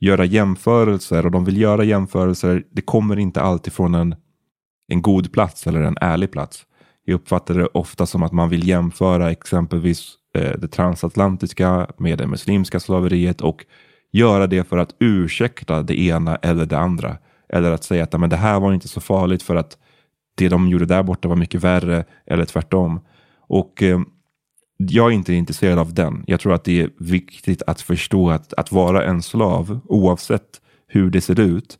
[0.00, 2.64] göra jämförelser och de vill göra jämförelser.
[2.70, 4.14] Det kommer inte alltid från en,
[4.88, 6.66] en god plats eller en ärlig plats.
[7.04, 12.26] Jag uppfattar det ofta som att man vill jämföra exempelvis Eh, det transatlantiska med det
[12.26, 13.64] muslimska slaveriet och
[14.12, 17.16] göra det för att ursäkta det ena eller det andra.
[17.48, 19.78] Eller att säga att men det här var inte så farligt för att
[20.36, 23.00] det de gjorde där borta var mycket värre eller tvärtom.
[23.48, 24.00] Och eh,
[24.76, 26.24] jag är inte intresserad av den.
[26.26, 31.10] Jag tror att det är viktigt att förstå att att vara en slav, oavsett hur
[31.10, 31.78] det ser ut,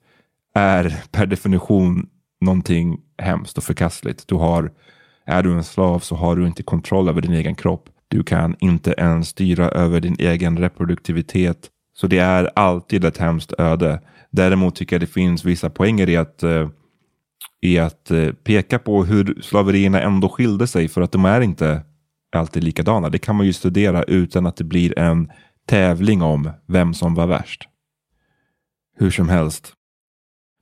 [0.54, 2.08] är per definition
[2.40, 4.28] någonting hemskt och förkastligt.
[4.28, 4.72] Du har,
[5.26, 7.88] är du en slav så har du inte kontroll över din egen kropp.
[8.10, 11.70] Du kan inte ens styra över din egen reproduktivitet.
[11.94, 14.00] Så det är alltid ett hemskt öde.
[14.30, 16.68] Däremot tycker jag det finns vissa poänger i att eh,
[17.60, 21.82] i att eh, peka på hur slaverierna ändå skilde sig för att de är inte
[22.36, 23.08] alltid likadana.
[23.08, 25.30] Det kan man ju studera utan att det blir en
[25.66, 27.68] tävling om vem som var värst.
[28.96, 29.72] Hur som helst.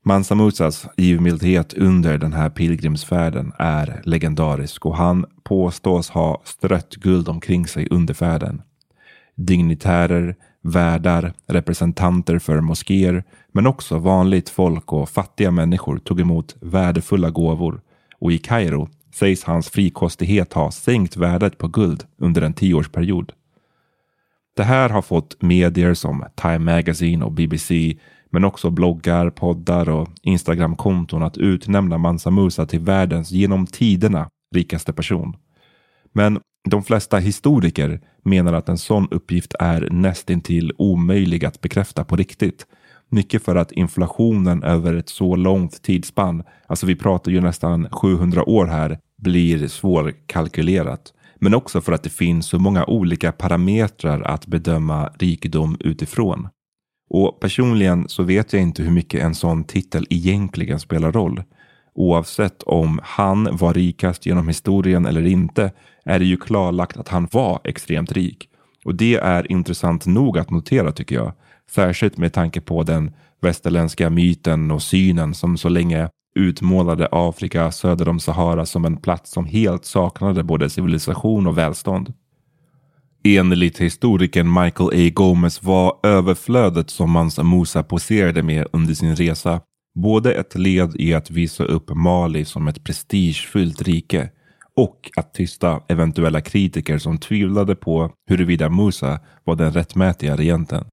[0.04, 7.28] Mansa Musas givmildhet under den här pilgrimsfärden är legendarisk och han påstås ha strött guld
[7.28, 8.62] omkring sig under färden.
[9.34, 17.30] Dignitärer, Värdar, representanter för moskéer, men också vanligt folk och fattiga människor tog emot värdefulla
[17.30, 17.80] gåvor
[18.20, 23.32] och i Kairo sägs hans frikostighet ha sänkt värdet på guld under en tioårsperiod.
[24.56, 27.96] Det här har fått medier som Time Magazine och BBC
[28.30, 34.92] men också bloggar, poddar och Instagramkonton att utnämna Mansa Musa till världens genom tiderna rikaste
[34.92, 35.36] person.
[36.12, 42.16] Men de flesta historiker menar att en sån uppgift är nästintill omöjlig att bekräfta på
[42.16, 42.66] riktigt.
[43.10, 48.48] Mycket för att inflationen över ett så långt tidsspann, alltså vi pratar ju nästan 700
[48.48, 51.12] år här, blir svårkalkylerat.
[51.40, 56.48] Men också för att det finns så många olika parametrar att bedöma rikedom utifrån.
[57.08, 61.42] Och personligen så vet jag inte hur mycket en sån titel egentligen spelar roll.
[61.94, 65.72] Oavsett om han var rikast genom historien eller inte
[66.04, 68.48] är det ju klarlagt att han var extremt rik.
[68.84, 71.32] Och det är intressant nog att notera tycker jag.
[71.70, 78.08] Särskilt med tanke på den västerländska myten och synen som så länge utmålade Afrika söder
[78.08, 82.12] om Sahara som en plats som helt saknade både civilisation och välstånd.
[83.36, 85.10] Enligt historikern Michael A.
[85.14, 89.60] Gomez var överflödet som Mansa Musa poserade med under sin resa
[89.94, 94.30] både ett led i att visa upp Mali som ett prestigefyllt rike
[94.76, 100.84] och att tysta eventuella kritiker som tvivlade på huruvida Musa var den rättmätiga regenten.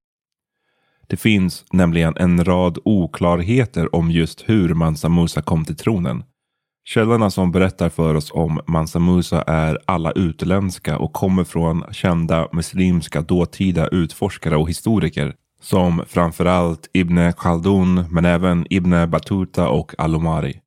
[1.06, 6.24] Det finns nämligen en rad oklarheter om just hur Mansa Musa kom till tronen.
[6.88, 12.48] Källorna som berättar för oss om Mansa Musa är alla utländska och kommer från kända
[12.52, 20.60] muslimska dåtida utforskare och historiker som framförallt Ibn Khaldun men även Ibn Battuta och Alomari.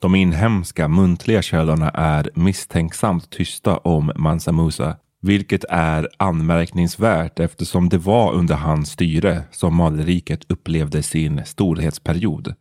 [0.00, 7.98] De inhemska muntliga källorna är misstänksamt tysta om Mansa Musa vilket är anmärkningsvärt eftersom det
[7.98, 12.54] var under hans styre som Maleriket upplevde sin storhetsperiod.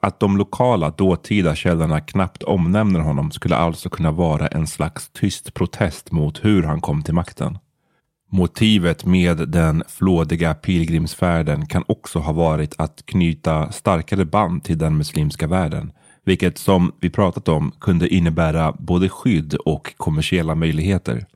[0.00, 5.54] Att de lokala dåtida källorna knappt omnämner honom skulle alltså kunna vara en slags tyst
[5.54, 7.58] protest mot hur han kom till makten.
[8.30, 14.96] Motivet med den flådiga pilgrimsfärden kan också ha varit att knyta starkare band till den
[14.96, 15.92] muslimska världen,
[16.24, 21.26] vilket som vi pratat om kunde innebära både skydd och kommersiella möjligheter.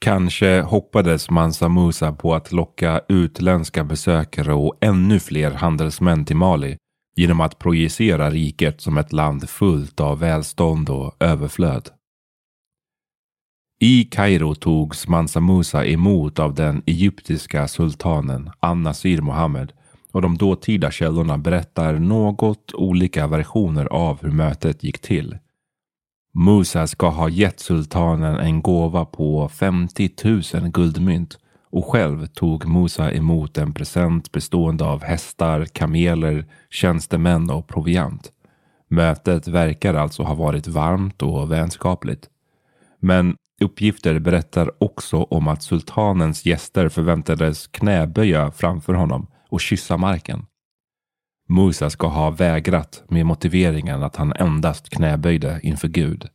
[0.00, 6.76] Kanske hoppades Mansa Musa på att locka utländska besökare och ännu fler handelsmän till Mali
[7.18, 11.88] genom att projicera riket som ett land fullt av välstånd och överflöd.
[13.80, 19.72] I Kairo togs Mansa Musa emot av den egyptiska sultanen An-Nasir Mohammed
[20.12, 25.38] och de dåtida källorna berättar något olika versioner av hur mötet gick till.
[26.34, 30.10] Musa ska ha gett sultanen en gåva på 50
[30.54, 31.38] 000 guldmynt
[31.70, 38.32] och själv tog Musa emot en present bestående av hästar, kameler, tjänstemän och proviant.
[38.88, 42.28] Mötet verkar alltså ha varit varmt och vänskapligt.
[43.00, 50.46] Men uppgifter berättar också om att sultanens gäster förväntades knäböja framför honom och kyssa marken.
[51.48, 56.28] Musa ska ha vägrat med motiveringen att han endast knäböjde inför Gud.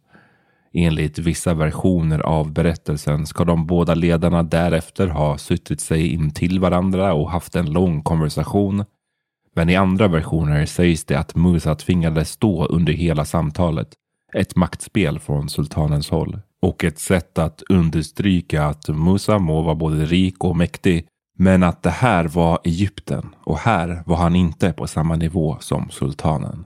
[0.75, 6.59] Enligt vissa versioner av berättelsen ska de båda ledarna därefter ha suttit sig in till
[6.59, 8.85] varandra och haft en lång konversation.
[9.55, 13.87] Men i andra versioner sägs det att Musa tvingades stå under hela samtalet.
[14.33, 20.05] Ett maktspel från sultanens håll och ett sätt att understryka att Musa må vara både
[20.05, 21.07] rik och mäktig
[21.37, 25.89] men att det här var Egypten och här var han inte på samma nivå som
[25.89, 26.65] sultanen.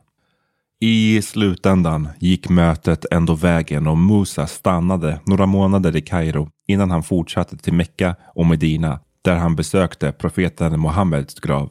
[0.80, 7.04] I slutändan gick mötet ändå vägen och Musa stannade några månader i Kairo innan han
[7.04, 11.70] fortsatte till Mecka och Medina där han besökte profeten Muhammeds grav.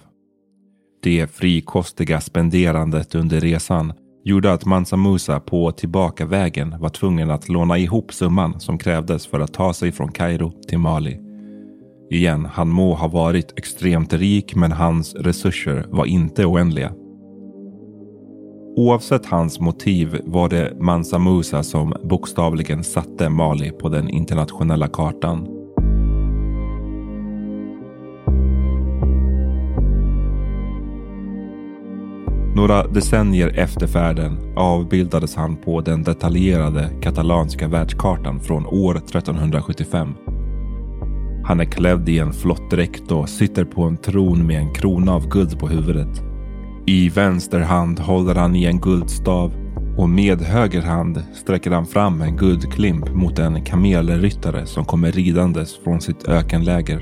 [1.02, 3.92] Det frikostiga spenderandet under resan
[4.24, 9.40] gjorde att Mansa Musa på tillbakavägen var tvungen att låna ihop summan som krävdes för
[9.40, 11.20] att ta sig från Kairo till Mali.
[12.10, 16.92] Igen, han må ha varit extremt rik men hans resurser var inte oändliga.
[18.78, 25.48] Oavsett hans motiv var det Mansa Musa som bokstavligen satte Mali på den internationella kartan.
[32.56, 40.14] Några decennier efter färden avbildades han på den detaljerade katalanska världskartan från år 1375.
[41.44, 45.28] Han är klädd i en flottdräkt och sitter på en tron med en krona av
[45.28, 46.35] guld på huvudet.
[46.88, 49.52] I vänster hand håller han i en guldstav
[49.96, 55.78] och med höger hand sträcker han fram en guldklimp mot en kamelryttare som kommer ridandes
[55.84, 57.00] från sitt ökenläger.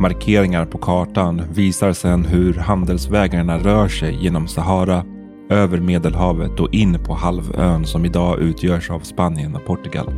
[0.00, 5.04] Markeringar på kartan visar sedan hur handelsvägarna rör sig genom Sahara,
[5.50, 10.12] över Medelhavet och in på halvön som idag utgörs av Spanien och Portugal.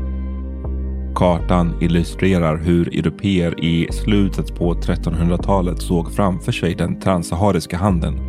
[1.15, 8.28] Kartan illustrerar hur europeer i slutet på 1300-talet såg framför sig den transsahariska handeln.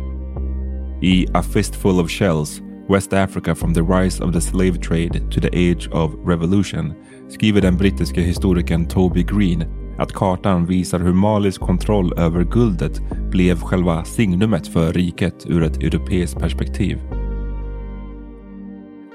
[1.02, 5.40] I A Fistful of Shells West Africa from the Rise of the Slave Trade to
[5.40, 6.92] the Age of Revolution
[7.28, 9.64] skriver den brittiske historikern Toby Green
[9.98, 15.82] att kartan visar hur Malis kontroll över guldet blev själva signumet för riket ur ett
[15.82, 16.98] europeiskt perspektiv.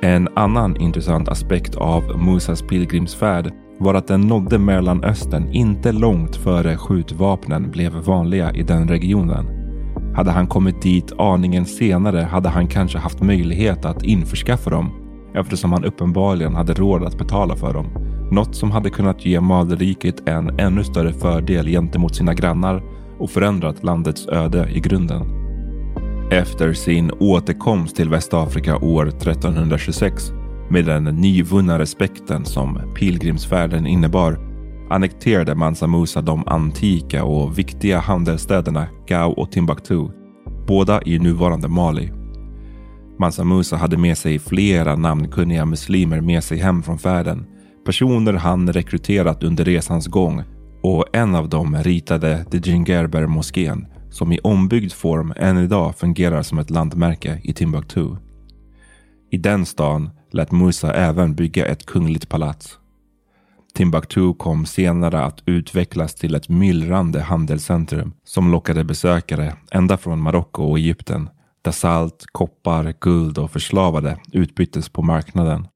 [0.01, 6.77] En annan intressant aspekt av Musas pilgrimsfärd var att den nådde Mellanöstern inte långt före
[6.77, 9.64] skjutvapnen blev vanliga i den regionen.
[10.15, 14.91] Hade han kommit dit aningen senare hade han kanske haft möjlighet att införskaffa dem
[15.35, 17.85] eftersom han uppenbarligen hade råd att betala för dem.
[18.31, 22.83] Något som hade kunnat ge Maderriket en ännu större fördel gentemot sina grannar
[23.19, 25.21] och förändrat landets öde i grunden.
[26.31, 30.31] Efter sin återkomst till Västafrika år 1326
[30.69, 34.54] med den nyvunna respekten som pilgrimsfärden innebar
[34.95, 40.07] annekterade Mansa Musa de antika och viktiga handelsstäderna Gao och Timbuktu,
[40.67, 42.11] båda i nuvarande Mali.
[43.19, 47.45] Mansa Musa hade med sig flera namnkunniga muslimer med sig hem från färden.
[47.85, 50.43] Personer han rekryterat under resans gång
[50.83, 56.41] och en av dem ritade The Djingerber moskén som i ombyggd form än idag fungerar
[56.41, 58.15] som ett landmärke i Timbuktu.
[59.31, 62.79] I den stan lät Musa även bygga ett kungligt palats.
[63.75, 70.63] Timbuktu kom senare att utvecklas till ett myllrande handelscentrum som lockade besökare ända från Marocko
[70.63, 71.29] och Egypten
[71.61, 75.67] där salt, koppar, guld och förslavade utbyttes på marknaden.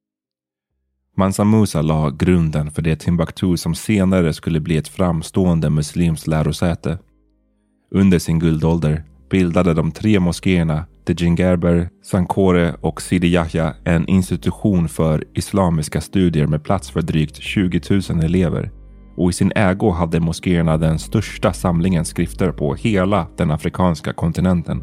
[1.17, 6.97] Mansa Musa la grunden för det Timbuktu som senare skulle bli ett framstående muslimskt lärosäte.
[7.91, 15.23] Under sin guldålder bildade de tre moskéerna Djingerber, Sankore och Sidi Yahya en institution för
[15.33, 18.71] islamiska studier med plats för drygt 20 000 elever.
[19.17, 24.81] Och i sin ägo hade moskéerna den största samlingen skrifter på hela den afrikanska kontinenten.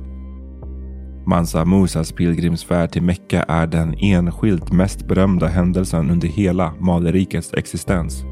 [1.26, 8.24] Mansa Musas pilgrimsfärd till Mekka är den enskilt mest berömda händelsen under hela Malerikets existens.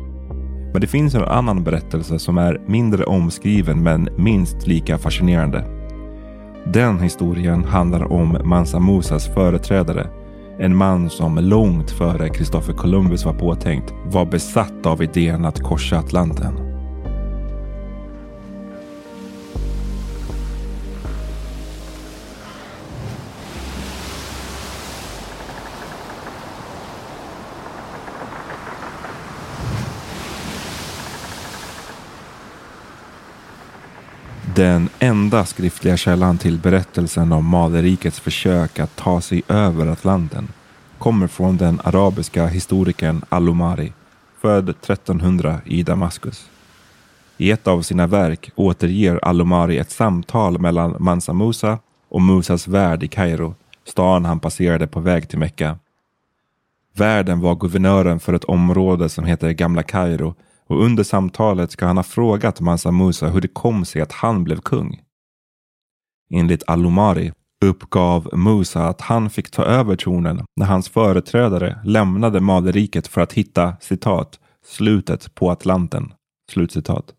[0.73, 5.84] Men det finns en annan berättelse som är mindre omskriven men minst lika fascinerande.
[6.73, 10.07] Den historien handlar om Mansa Musas företrädare.
[10.59, 15.99] En man som långt före Kristoffer Columbus var påtänkt var besatt av idén att korsa
[15.99, 16.74] Atlanten.
[34.57, 40.49] Den enda skriftliga källan till berättelsen om Malerikets försök att ta sig över Atlanten
[40.99, 43.93] kommer från den arabiska historikern Al-Umari,
[44.41, 46.49] född 1300 i Damaskus.
[47.37, 51.79] I ett av sina verk återger Al-Umari ett samtal mellan Mansa Musa
[52.09, 55.79] och Musas värd i Kairo, stan han passerade på väg till Mekka.
[56.97, 60.35] Värden var guvernören för ett område som heter Gamla Kairo
[60.67, 64.45] och under samtalet ska han ha frågat Mansa Musa hur det kom sig att han
[64.45, 65.01] blev kung.
[66.31, 67.33] Enligt Alomari
[67.65, 73.33] uppgav Musa att han fick ta över tronen när hans företrädare lämnade Maleriket för att
[73.33, 76.13] hitta citat slutet på Atlanten.
[76.51, 77.15] Slutcitat.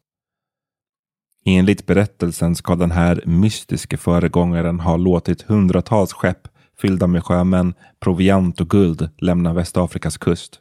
[1.46, 6.48] Enligt berättelsen ska den här mystiske föregångaren ha låtit hundratals skepp
[6.82, 10.60] fyllda med sjömän, proviant och guld lämna Västafrikas kust.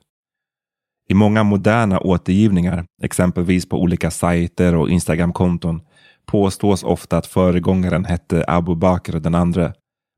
[1.09, 5.81] I många moderna återgivningar, exempelvis på olika sajter och Instagramkonton,
[6.27, 9.73] påstås ofta att föregångaren hette Abu Bakr den andre.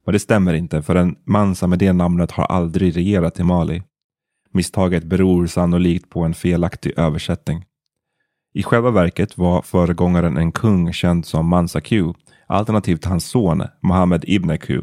[0.06, 3.42] Men det stämmer inte, för en man som med det namnet har aldrig regerat i
[3.42, 3.82] Mali.
[4.52, 7.64] Misstaget beror sannolikt på en felaktig översättning.
[8.54, 12.12] I själva verket var föregångaren en kung känd som Mansa Q,
[12.46, 14.82] alternativt hans son Mohammed Ibn Q.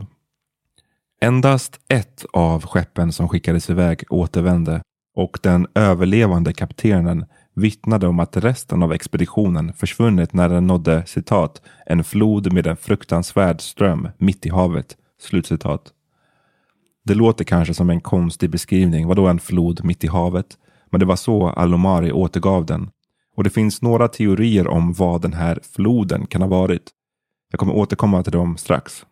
[1.21, 4.81] Endast ett av skeppen som skickades iväg återvände
[5.15, 11.61] och den överlevande kaptenen vittnade om att resten av expeditionen försvunnit när den nådde citat
[11.85, 14.97] en flod med en fruktansvärd ström mitt i havet.
[15.19, 15.93] Slutcitat.
[17.05, 20.57] Det låter kanske som en konstig beskrivning, vadå en flod mitt i havet?
[20.89, 22.89] Men det var så Alomari återgav den.
[23.35, 26.91] Och det finns några teorier om vad den här floden kan ha varit.
[27.51, 29.05] Jag kommer återkomma till dem strax.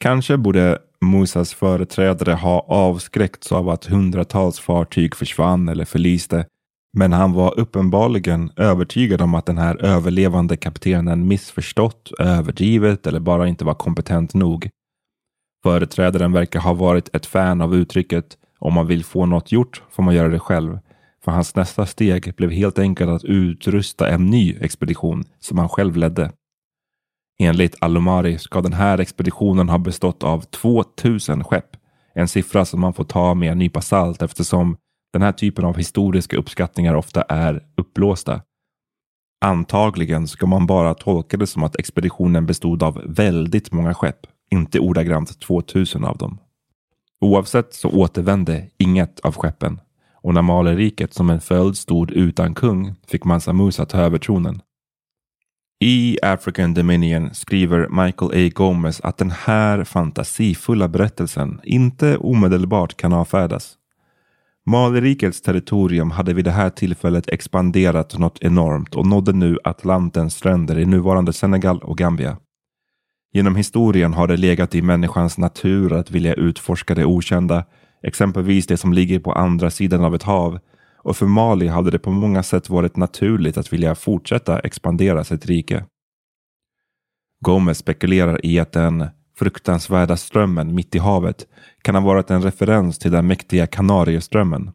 [0.00, 6.46] Kanske borde Musas företrädare ha avskräckts av att hundratals fartyg försvann eller förliste.
[6.98, 13.48] Men han var uppenbarligen övertygad om att den här överlevande kaptenen missförstått, överdrivet eller bara
[13.48, 14.68] inte var kompetent nog.
[15.62, 20.02] Företrädaren verkar ha varit ett fan av uttrycket om man vill få något gjort får
[20.02, 20.78] man göra det själv.
[21.24, 25.96] För hans nästa steg blev helt enkelt att utrusta en ny expedition som han själv
[25.96, 26.32] ledde.
[27.42, 31.76] Enligt Alomari ska den här expeditionen ha bestått av 2000 skepp.
[32.14, 34.76] En siffra som man får ta med en nypa salt eftersom
[35.12, 38.40] den här typen av historiska uppskattningar ofta är uppblåsta.
[39.44, 44.80] Antagligen ska man bara tolka det som att expeditionen bestod av väldigt många skepp, inte
[44.80, 46.38] ordagrant 2000 av dem.
[47.20, 49.80] Oavsett så återvände inget av skeppen
[50.14, 54.62] och när Maleriket som en följd stod utan kung fick Mansa Musa ta över tronen.
[55.84, 58.50] I African Dominion skriver Michael A.
[58.54, 63.74] Gomez att den här fantasifulla berättelsen inte omedelbart kan avfärdas.
[64.66, 70.78] Malerikets territorium hade vid det här tillfället expanderat något enormt och nådde nu Atlantens stränder
[70.78, 72.36] i nuvarande Senegal och Gambia.
[73.32, 77.64] Genom historien har det legat i människans natur att vilja utforska det okända,
[78.02, 80.58] exempelvis det som ligger på andra sidan av ett hav.
[81.02, 85.46] Och för Mali hade det på många sätt varit naturligt att vilja fortsätta expandera sitt
[85.46, 85.84] rike.
[87.44, 89.06] Gomez spekulerar i att den
[89.38, 91.46] fruktansvärda strömmen mitt i havet
[91.82, 94.70] kan ha varit en referens till den mäktiga Kanarieströmmen.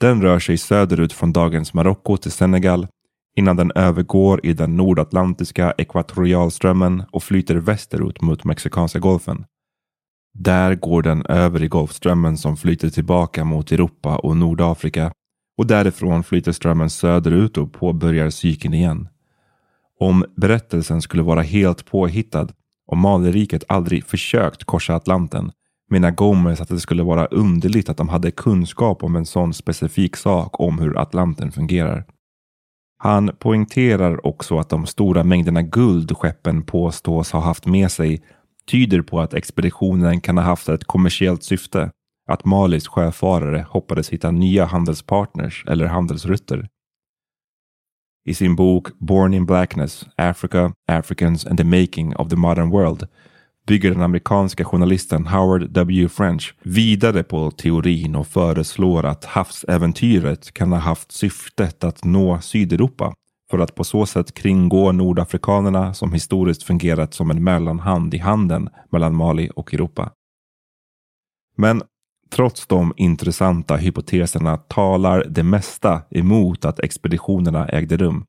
[0.00, 2.86] Den rör sig söderut från dagens Marocko till Senegal
[3.36, 9.44] innan den övergår i den nordatlantiska ekvatorialströmmen och flyter västerut mot Mexikanska golfen.
[10.34, 15.12] Där går den över i Golfströmmen som flyter tillbaka mot Europa och Nordafrika
[15.58, 19.08] och därifrån flyter strömmen söderut och påbörjar cykeln igen.
[19.98, 22.48] Om berättelsen skulle vara helt påhittad
[22.86, 25.52] och Maleriket aldrig försökt korsa Atlanten
[25.90, 30.16] menar Gomez att det skulle vara underligt att de hade kunskap om en sån specifik
[30.16, 32.04] sak om hur Atlanten fungerar.
[32.98, 38.22] Han poängterar också att de stora mängderna guld skeppen påstås ha haft med sig
[38.66, 41.90] tyder på att expeditionen kan ha haft ett kommersiellt syfte.
[42.28, 46.68] Att Malis sjöfarare hoppades hitta nya handelspartners eller handelsrutter.
[48.24, 53.08] I sin bok Born in Blackness, Africa, Africans and the Making of the Modern World
[53.66, 56.08] bygger den amerikanska journalisten Howard W.
[56.08, 63.14] French vidare på teorin och föreslår att havsäventyret kan ha haft syftet att nå Sydeuropa
[63.50, 68.68] för att på så sätt kringgå nordafrikanerna som historiskt fungerat som en mellanhand i handeln
[68.90, 70.10] mellan Mali och Europa.
[71.56, 71.82] Men
[72.32, 78.24] trots de intressanta hypoteserna talar det mesta emot att expeditionerna ägde rum.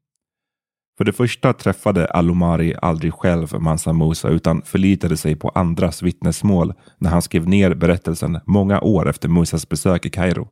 [0.97, 6.74] För det första träffade Alomari aldrig själv Mansa Musa utan förlitade sig på andras vittnesmål
[6.97, 10.47] när han skrev ner berättelsen många år efter Musas besök i Kairo.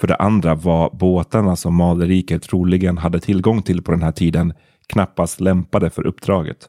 [0.00, 4.52] För det andra var båtarna som Maleriket troligen hade tillgång till på den här tiden
[4.86, 6.68] knappast lämpade för uppdraget.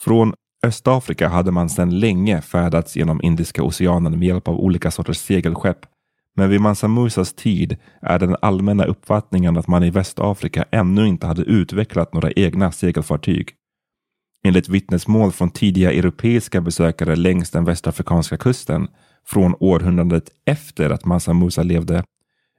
[0.00, 0.34] Från
[0.66, 5.78] Östafrika hade man sedan länge färdats genom Indiska oceanen med hjälp av olika sorters segelskepp.
[6.36, 11.26] Men vid Mansa Musas tid är den allmänna uppfattningen att man i Västafrika ännu inte
[11.26, 13.50] hade utvecklat några egna segelfartyg.
[14.44, 18.88] Enligt vittnesmål från tidiga europeiska besökare längs den västafrikanska kusten
[19.26, 22.04] från århundradet efter att Mansa Musa levde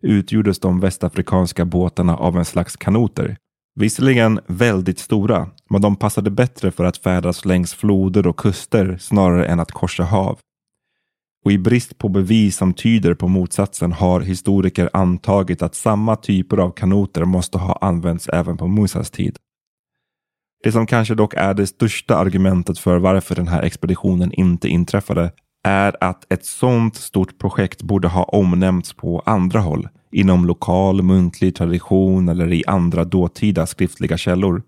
[0.04, 3.38] utgjordes de västafrikanska båtarna av en slags kanoter.
[3.80, 9.46] Visserligen väldigt stora, men de passade bättre för att färdas längs floder och kuster snarare
[9.46, 10.40] än att korsa hav.
[11.46, 16.58] Och i brist på bevis som tyder på motsatsen har historiker antagit att samma typer
[16.58, 19.38] av kanoter måste ha använts även på Musas tid.
[20.64, 25.32] Det som kanske dock är det största argumentet för varför den här expeditionen inte inträffade
[25.64, 31.56] är att ett sådant stort projekt borde ha omnämnts på andra håll, inom lokal muntlig
[31.56, 34.64] tradition eller i andra dåtida skriftliga källor.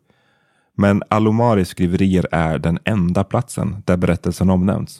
[0.77, 4.99] Men Alomaris skriverier är den enda platsen där berättelsen omnämns.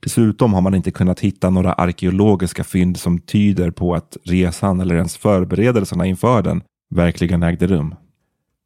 [0.00, 4.94] Dessutom har man inte kunnat hitta några arkeologiska fynd som tyder på att resan eller
[4.94, 6.62] ens förberedelserna inför den
[6.94, 7.94] verkligen ägde rum.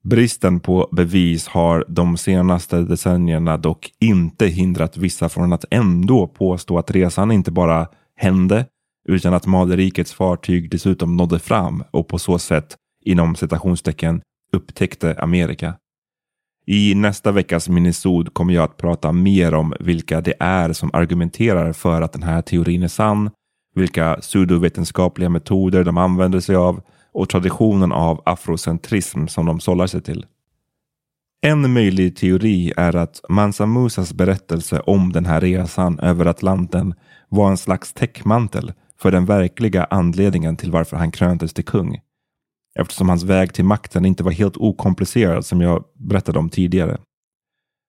[0.05, 6.79] Bristen på bevis har de senaste decennierna dock inte hindrat vissa från att ändå påstå
[6.79, 8.67] att resan inte bara hände
[9.09, 14.23] utan att Malerikets fartyg dessutom nådde fram och på så sätt inom citationstecken
[14.53, 15.75] upptäckte Amerika.
[16.67, 21.73] I nästa veckas minisod kommer jag att prata mer om vilka det är som argumenterar
[21.73, 23.31] för att den här teorin är sann,
[23.75, 26.81] vilka pseudovetenskapliga metoder de använder sig av
[27.13, 30.27] och traditionen av afrocentrism som de sållar sig till.
[31.45, 36.95] En möjlig teori är att Mansa Musas berättelse om den här resan över Atlanten
[37.29, 38.73] var en slags täckmantel
[39.03, 42.01] för den verkliga anledningen till varför han kröntes till kung.
[42.79, 46.99] eftersom hans väg till makten inte var helt okomplicerad som jag berättade om tidigare.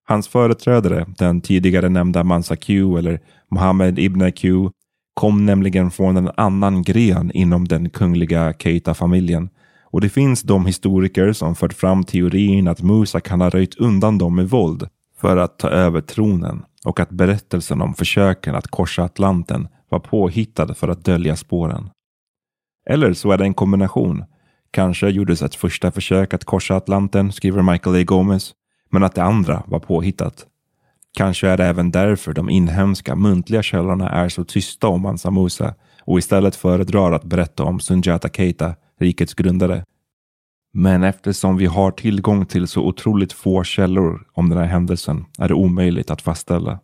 [0.08, 3.20] Hans företrädare, den tidigare nämnda Mansa Q eller
[3.52, 4.70] Mohammed Ibn Q,
[5.14, 9.50] kom nämligen från en annan gren inom den kungliga Keita-familjen
[9.94, 14.18] och det finns de historiker som fört fram teorin att Musa kan ha röjt undan
[14.18, 14.88] dem med våld
[15.22, 20.74] för att ta över tronen och att berättelsen om försöken att korsa Atlanten var påhittad
[20.74, 21.90] för att dölja spåren.
[22.90, 24.26] Eller så är det en kombination.
[24.72, 28.04] Kanske gjordes ett första försök att korsa Atlanten, skriver Michael A.
[28.04, 28.54] Gomez,
[28.90, 30.46] men att det andra var påhittat.
[31.18, 35.76] Kanske är det även därför de inhemska muntliga källorna är så tysta om Mansa Musa
[36.02, 39.86] och istället föredrar att berätta om Sunjata Keita, rikets grundare.
[40.74, 45.48] Men eftersom vi har tillgång till så otroligt få källor om den här händelsen är
[45.48, 46.80] det omöjligt att fastställa.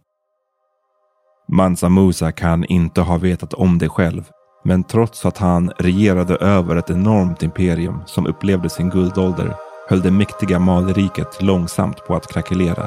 [1.52, 4.24] Mansa Musa kan inte ha vetat om det själv,
[4.64, 9.56] men trots att han regerade över ett enormt imperium som upplevde sin guldålder
[9.90, 12.86] höll det mäktiga maleriket långsamt på att krackelera.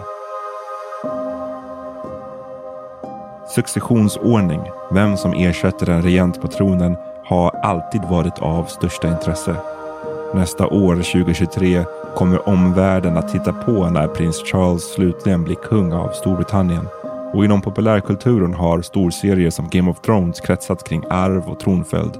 [3.54, 4.60] Successionsordning,
[4.92, 9.56] vem som ersätter en regent på tronen, har alltid varit av största intresse.
[10.34, 11.84] Nästa år, 2023,
[12.16, 16.88] kommer omvärlden att titta på när prins Charles slutligen blir kung av Storbritannien.
[17.34, 22.12] Och inom populärkulturen har storserier som Game of Thrones kretsat kring arv och tronföljd.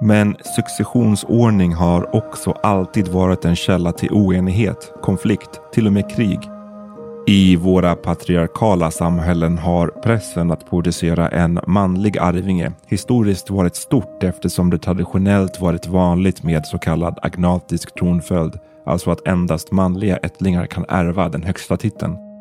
[0.00, 6.40] Men successionsordning har också alltid varit en källa till oenighet, konflikt, till och med krig.
[7.26, 14.70] I våra patriarkala samhällen har pressen att producera en manlig arvinge historiskt varit stort eftersom
[14.70, 20.84] det traditionellt varit vanligt med så kallad agnatisk tronföljd, alltså att endast manliga ättlingar kan
[20.88, 22.33] ärva den högsta titeln.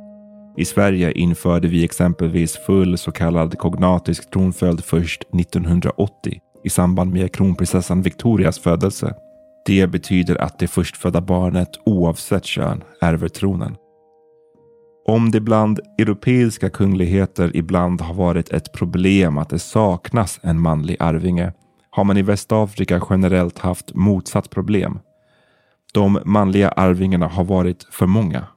[0.58, 7.34] I Sverige införde vi exempelvis full så kallad kognatisk tronföljd först 1980 i samband med
[7.34, 9.16] kronprinsessan Victorias födelse.
[9.66, 13.76] Det betyder att det förstfödda barnet oavsett kön ärver tronen.
[15.06, 20.98] Om det bland europeiska kungligheter ibland har varit ett problem att det saknas en manlig
[21.00, 21.54] arvinge
[21.90, 25.00] har man i Västafrika generellt haft motsatt problem.
[25.94, 28.48] De manliga arvingarna har varit för många.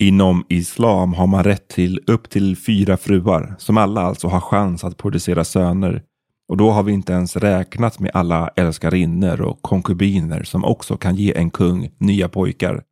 [0.00, 4.84] Inom islam har man rätt till upp till fyra fruar som alla alltså har chans
[4.84, 6.02] att producera söner.
[6.48, 11.16] Och då har vi inte ens räknat med alla älskarinnor och konkubiner som också kan
[11.16, 12.82] ge en kung nya pojkar.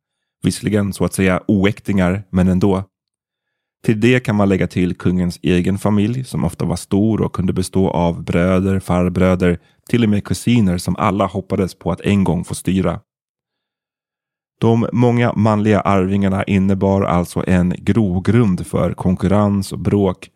[0.43, 2.83] Visserligen så att säga oäktingar, men ändå.
[3.85, 7.53] Till det kan man lägga till kungens egen familj som ofta var stor och kunde
[7.53, 12.45] bestå av bröder, farbröder, till och med kusiner som alla hoppades på att en gång
[12.45, 12.99] få styra.
[14.59, 20.29] De många manliga arvingarna innebar alltså en grogrund för konkurrens och bråk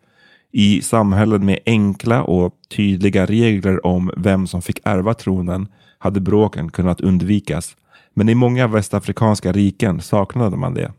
[0.52, 5.68] i samhällen med enkla och tydliga regler om vem som fick ärva tronen
[5.98, 7.76] hade bråken kunnat undvikas
[8.14, 10.92] men i många västafrikanska riken saknade man det.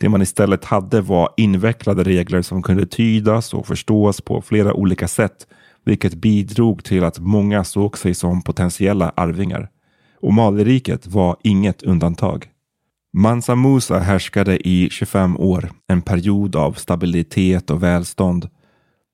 [0.00, 5.08] Det man istället hade var invecklade regler som kunde tydas och förstås på flera olika
[5.08, 5.46] sätt,
[5.84, 9.68] vilket bidrog till att många såg sig som potentiella arvingar.
[10.22, 12.48] Och Maliriket var inget undantag.
[13.12, 18.48] Mansa Musa härskade i 25 år, en period av stabilitet och välstånd.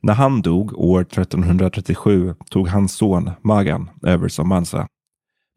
[0.03, 4.87] När han dog år 1337 tog hans son Magan över som Mansa.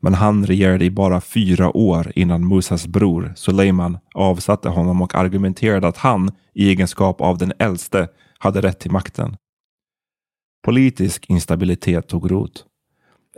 [0.02, 5.88] Men han regerade i bara fyra år innan Musas bror Suleiman avsatte honom och argumenterade
[5.88, 8.08] att han i egenskap av den äldste
[8.40, 9.38] hade rätt till makten.
[10.64, 12.66] Politisk instabilitet tog rot.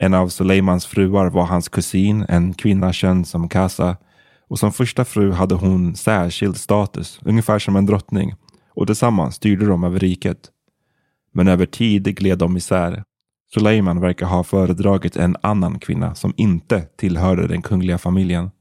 [0.03, 3.97] En av Suleimans fruar var hans kusin, en kvinna känd som Kasa.
[4.47, 8.33] Och som första fru hade hon särskild status, ungefär som en drottning.
[8.69, 10.37] Och tillsammans styrde de över riket.
[11.33, 13.03] Men över tid gled de isär.
[13.53, 18.51] Suleiman verkar ha föredragit en annan kvinna som inte tillhörde den kungliga familjen.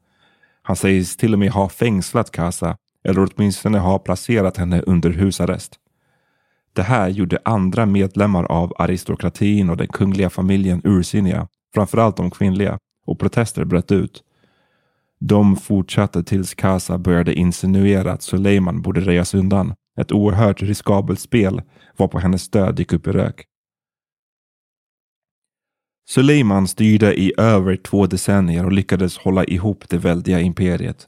[0.62, 5.79] Han sägs till och med ha fängslat Kasa, eller åtminstone ha placerat henne under husarrest.
[6.72, 12.78] Det här gjorde andra medlemmar av aristokratin och den kungliga familjen ursinniga, framförallt de kvinnliga,
[13.06, 14.22] och protester bröt ut.
[15.20, 19.74] De fortsatte tills Kasa började insinuera att Suleiman borde röjas undan.
[20.00, 21.62] Ett oerhört riskabelt spel
[21.96, 23.44] varpå hennes stöd gick upp i rök.
[26.08, 31.06] Suleiman styrde i över två decennier och lyckades hålla ihop det väldiga imperiet.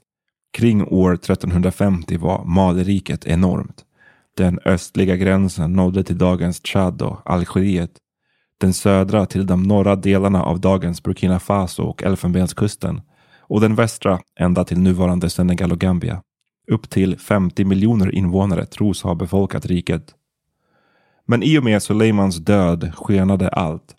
[0.53, 3.85] Kring år 1350 var Maleriket enormt.
[4.37, 7.91] Den östliga gränsen nådde till dagens Tchad och Algeriet.
[8.57, 13.01] Den södra till de norra delarna av dagens Burkina Faso och Elfenbenskusten.
[13.39, 16.21] Och den västra ända till nuvarande Senegal och Gambia.
[16.71, 20.15] Upp till 50 miljoner invånare tros ha befolkat riket.
[21.25, 23.95] Men i och med Suleimans död skenade allt.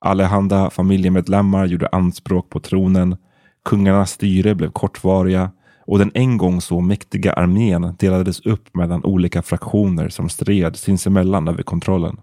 [0.00, 3.16] Allehanda familjemedlemmar gjorde anspråk på tronen,
[3.64, 5.50] kungarnas styre blev kortvariga
[5.90, 11.48] och den en gång så mäktiga armén delades upp mellan olika fraktioner som stred sinsemellan
[11.48, 12.20] över kontrollen.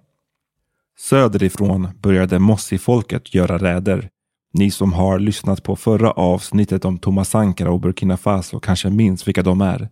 [0.99, 4.09] Söderifrån började Mossi-folket göra räder.
[4.53, 9.27] Ni som har lyssnat på förra avsnittet om Thomas Sankara och Burkina Faso kanske minns
[9.27, 9.89] vilka de är.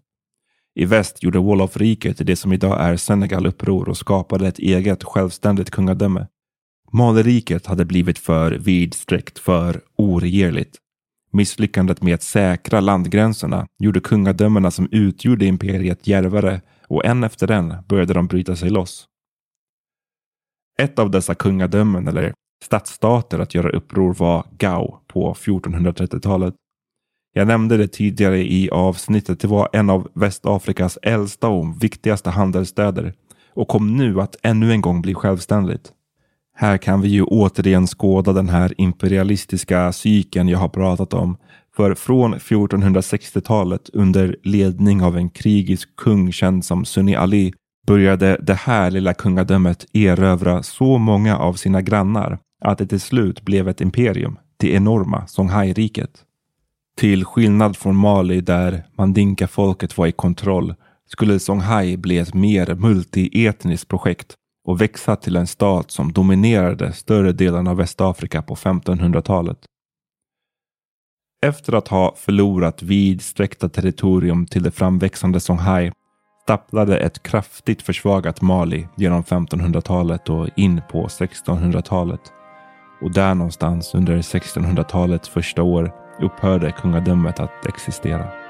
[0.76, 5.71] I väst gjorde Wolof-riket det som idag är Senegal uppror och skapade ett eget självständigt
[5.71, 6.28] kungadöme.
[6.91, 10.78] Maleriket hade blivit för vidsträckt, för oregerligt.
[11.36, 17.75] Misslyckandet med att säkra landgränserna gjorde kungadömena som utgjorde imperiet djärvare och en efter en
[17.88, 19.07] började de bryta sig loss.
[20.79, 22.33] Ett av dessa kungadömen, eller
[22.63, 26.53] stadsstater, att göra uppror var Gao på 1430-talet.
[27.33, 29.39] Jag nämnde det tidigare i avsnittet.
[29.39, 33.13] Det var en av Västafrikas äldsta och viktigaste handelsstäder
[33.53, 35.91] och kom nu att ännu en gång bli självständigt.
[36.58, 41.38] Här kan vi ju återigen skåda den här imperialistiska cykeln jag har pratat om.
[41.76, 47.53] För från 1460-talet under ledning av en krigisk kung känd som Sunni Ali
[47.88, 53.41] började det här lilla kungadömet erövra så många av sina grannar att det till slut
[53.41, 56.12] blev ett imperium, det enorma Songhai-riket.
[56.97, 60.76] Till skillnad från Mali där Mandinka-folket var i kontroll
[61.08, 64.36] skulle Songhai bli ett mer multietniskt projekt
[64.66, 69.57] och växa till en stat som dominerade större delen av Västafrika på 1500-talet.
[71.45, 75.91] Efter att ha förlorat vidsträckta territorium till det framväxande Songhai
[76.43, 82.22] stapplade ett kraftigt försvagat Mali genom 1500-talet och in på 1600-talet.
[83.01, 85.91] Och där någonstans under 1600-talets första år
[86.22, 88.45] upphörde kungadömet att existera.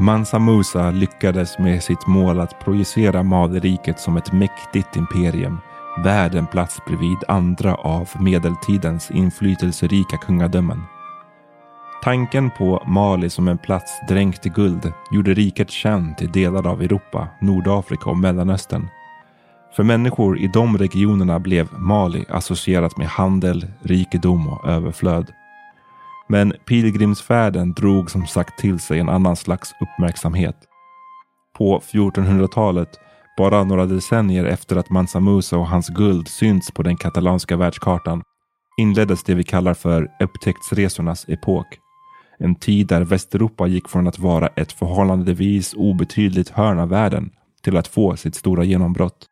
[0.00, 5.58] Mansa Musa lyckades med sitt mål att projicera Maderiket som ett mäktigt imperium
[6.04, 10.82] värd en plats bredvid andra av medeltidens inflytelserika kungadömen.
[12.02, 16.82] Tanken på Mali som en plats dränkt i guld gjorde riket känt i delar av
[16.82, 18.88] Europa, Nordafrika och Mellanöstern.
[19.76, 25.32] För människor i de regionerna blev Mali associerat med handel, rikedom och överflöd.
[26.30, 30.56] Men pilgrimsfärden drog som sagt till sig en annan slags uppmärksamhet.
[31.58, 32.88] På 1400-talet,
[33.38, 38.22] bara några decennier efter att Mansa Musa och hans guld synts på den katalanska världskartan,
[38.78, 41.66] inleddes det vi kallar för upptäcktsresornas epok.
[42.38, 47.30] En tid där Västeuropa gick från att vara ett förhållandevis obetydligt hörn av världen
[47.62, 49.26] till att få sitt stora genombrott.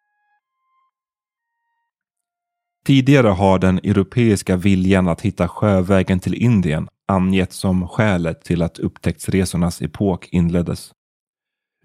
[2.88, 8.78] Tidigare har den europeiska viljan att hitta sjövägen till Indien angetts som skälet till att
[8.78, 10.90] upptäcktsresornas epok inleddes.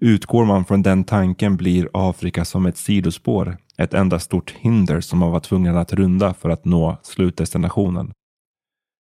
[0.02, 5.20] Utgår man från den tanken blir Afrika som ett sidospår, ett enda stort hinder som
[5.20, 8.12] man var tvungen att runda för att nå slutdestinationen.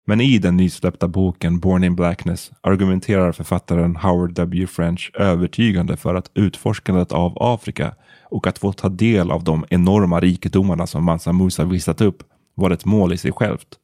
[0.06, 4.66] Men i den nysläppta boken Born in Blackness argumenterar författaren Howard W.
[4.66, 7.94] French övertygande för att utforskandet av Afrika
[8.30, 12.22] och att få ta del av de enorma rikedomarna som Mansa Musa visat upp
[12.54, 13.78] var ett mål i sig självt.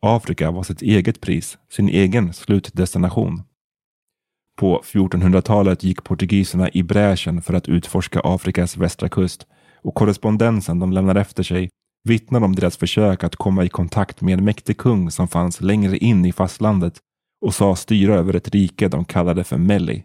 [0.00, 3.42] Afrika var sitt eget pris, sin egen slutdestination.
[4.56, 9.46] På 1400-talet gick portugiserna i bräschen för att utforska Afrikas västra kust
[9.82, 11.70] och korrespondensen de lämnar efter sig
[12.04, 15.96] vittnar om deras försök att komma i kontakt med en mäktig kung som fanns längre
[15.96, 16.94] in i fastlandet
[17.40, 20.04] och sa styra över ett rike de kallade för Melli.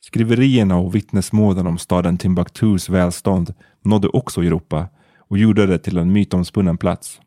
[0.00, 4.88] Skriverierna och vittnesmålen om staden Timbuktus välstånd nådde också Europa
[5.28, 7.20] och gjorde det till en mytomspunnen plats.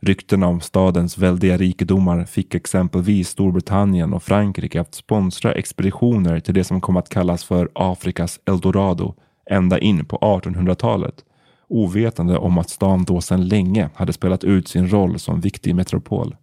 [0.00, 6.64] Ryktena om stadens väldiga rikedomar fick exempelvis Storbritannien och Frankrike att sponsra expeditioner till det
[6.64, 9.14] som kom att kallas för Afrikas eldorado
[9.50, 11.24] ända in på 1800-talet
[11.68, 16.36] ovetande om att stan då sedan länge hade spelat ut sin roll som viktig metropol.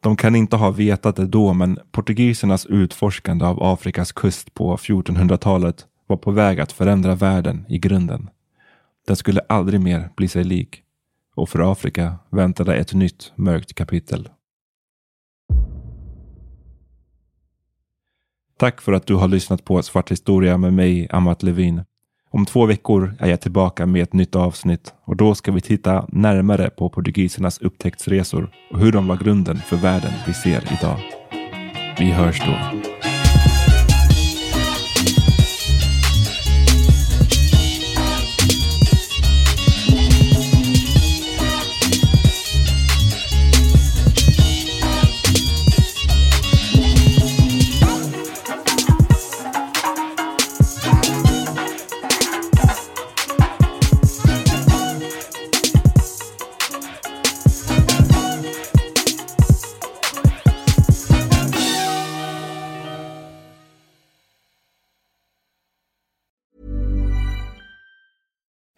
[0.00, 5.86] De kan inte ha vetat det då, men portugisernas utforskande av Afrikas kust på 1400-talet
[6.06, 8.30] var på väg att förändra världen i grunden.
[9.06, 10.82] Den skulle aldrig mer bli sig lik.
[11.34, 14.28] Och för Afrika väntade ett nytt mörkt kapitel.
[18.58, 21.84] Tack för att du har lyssnat på Svart historia med mig, Amat Levin.
[22.30, 26.06] Om två veckor är jag tillbaka med ett nytt avsnitt och då ska vi titta
[26.08, 31.00] närmare på portugisernas upptäcktsresor och hur de var grunden för världen vi ser idag.
[31.98, 32.78] Vi hörs då.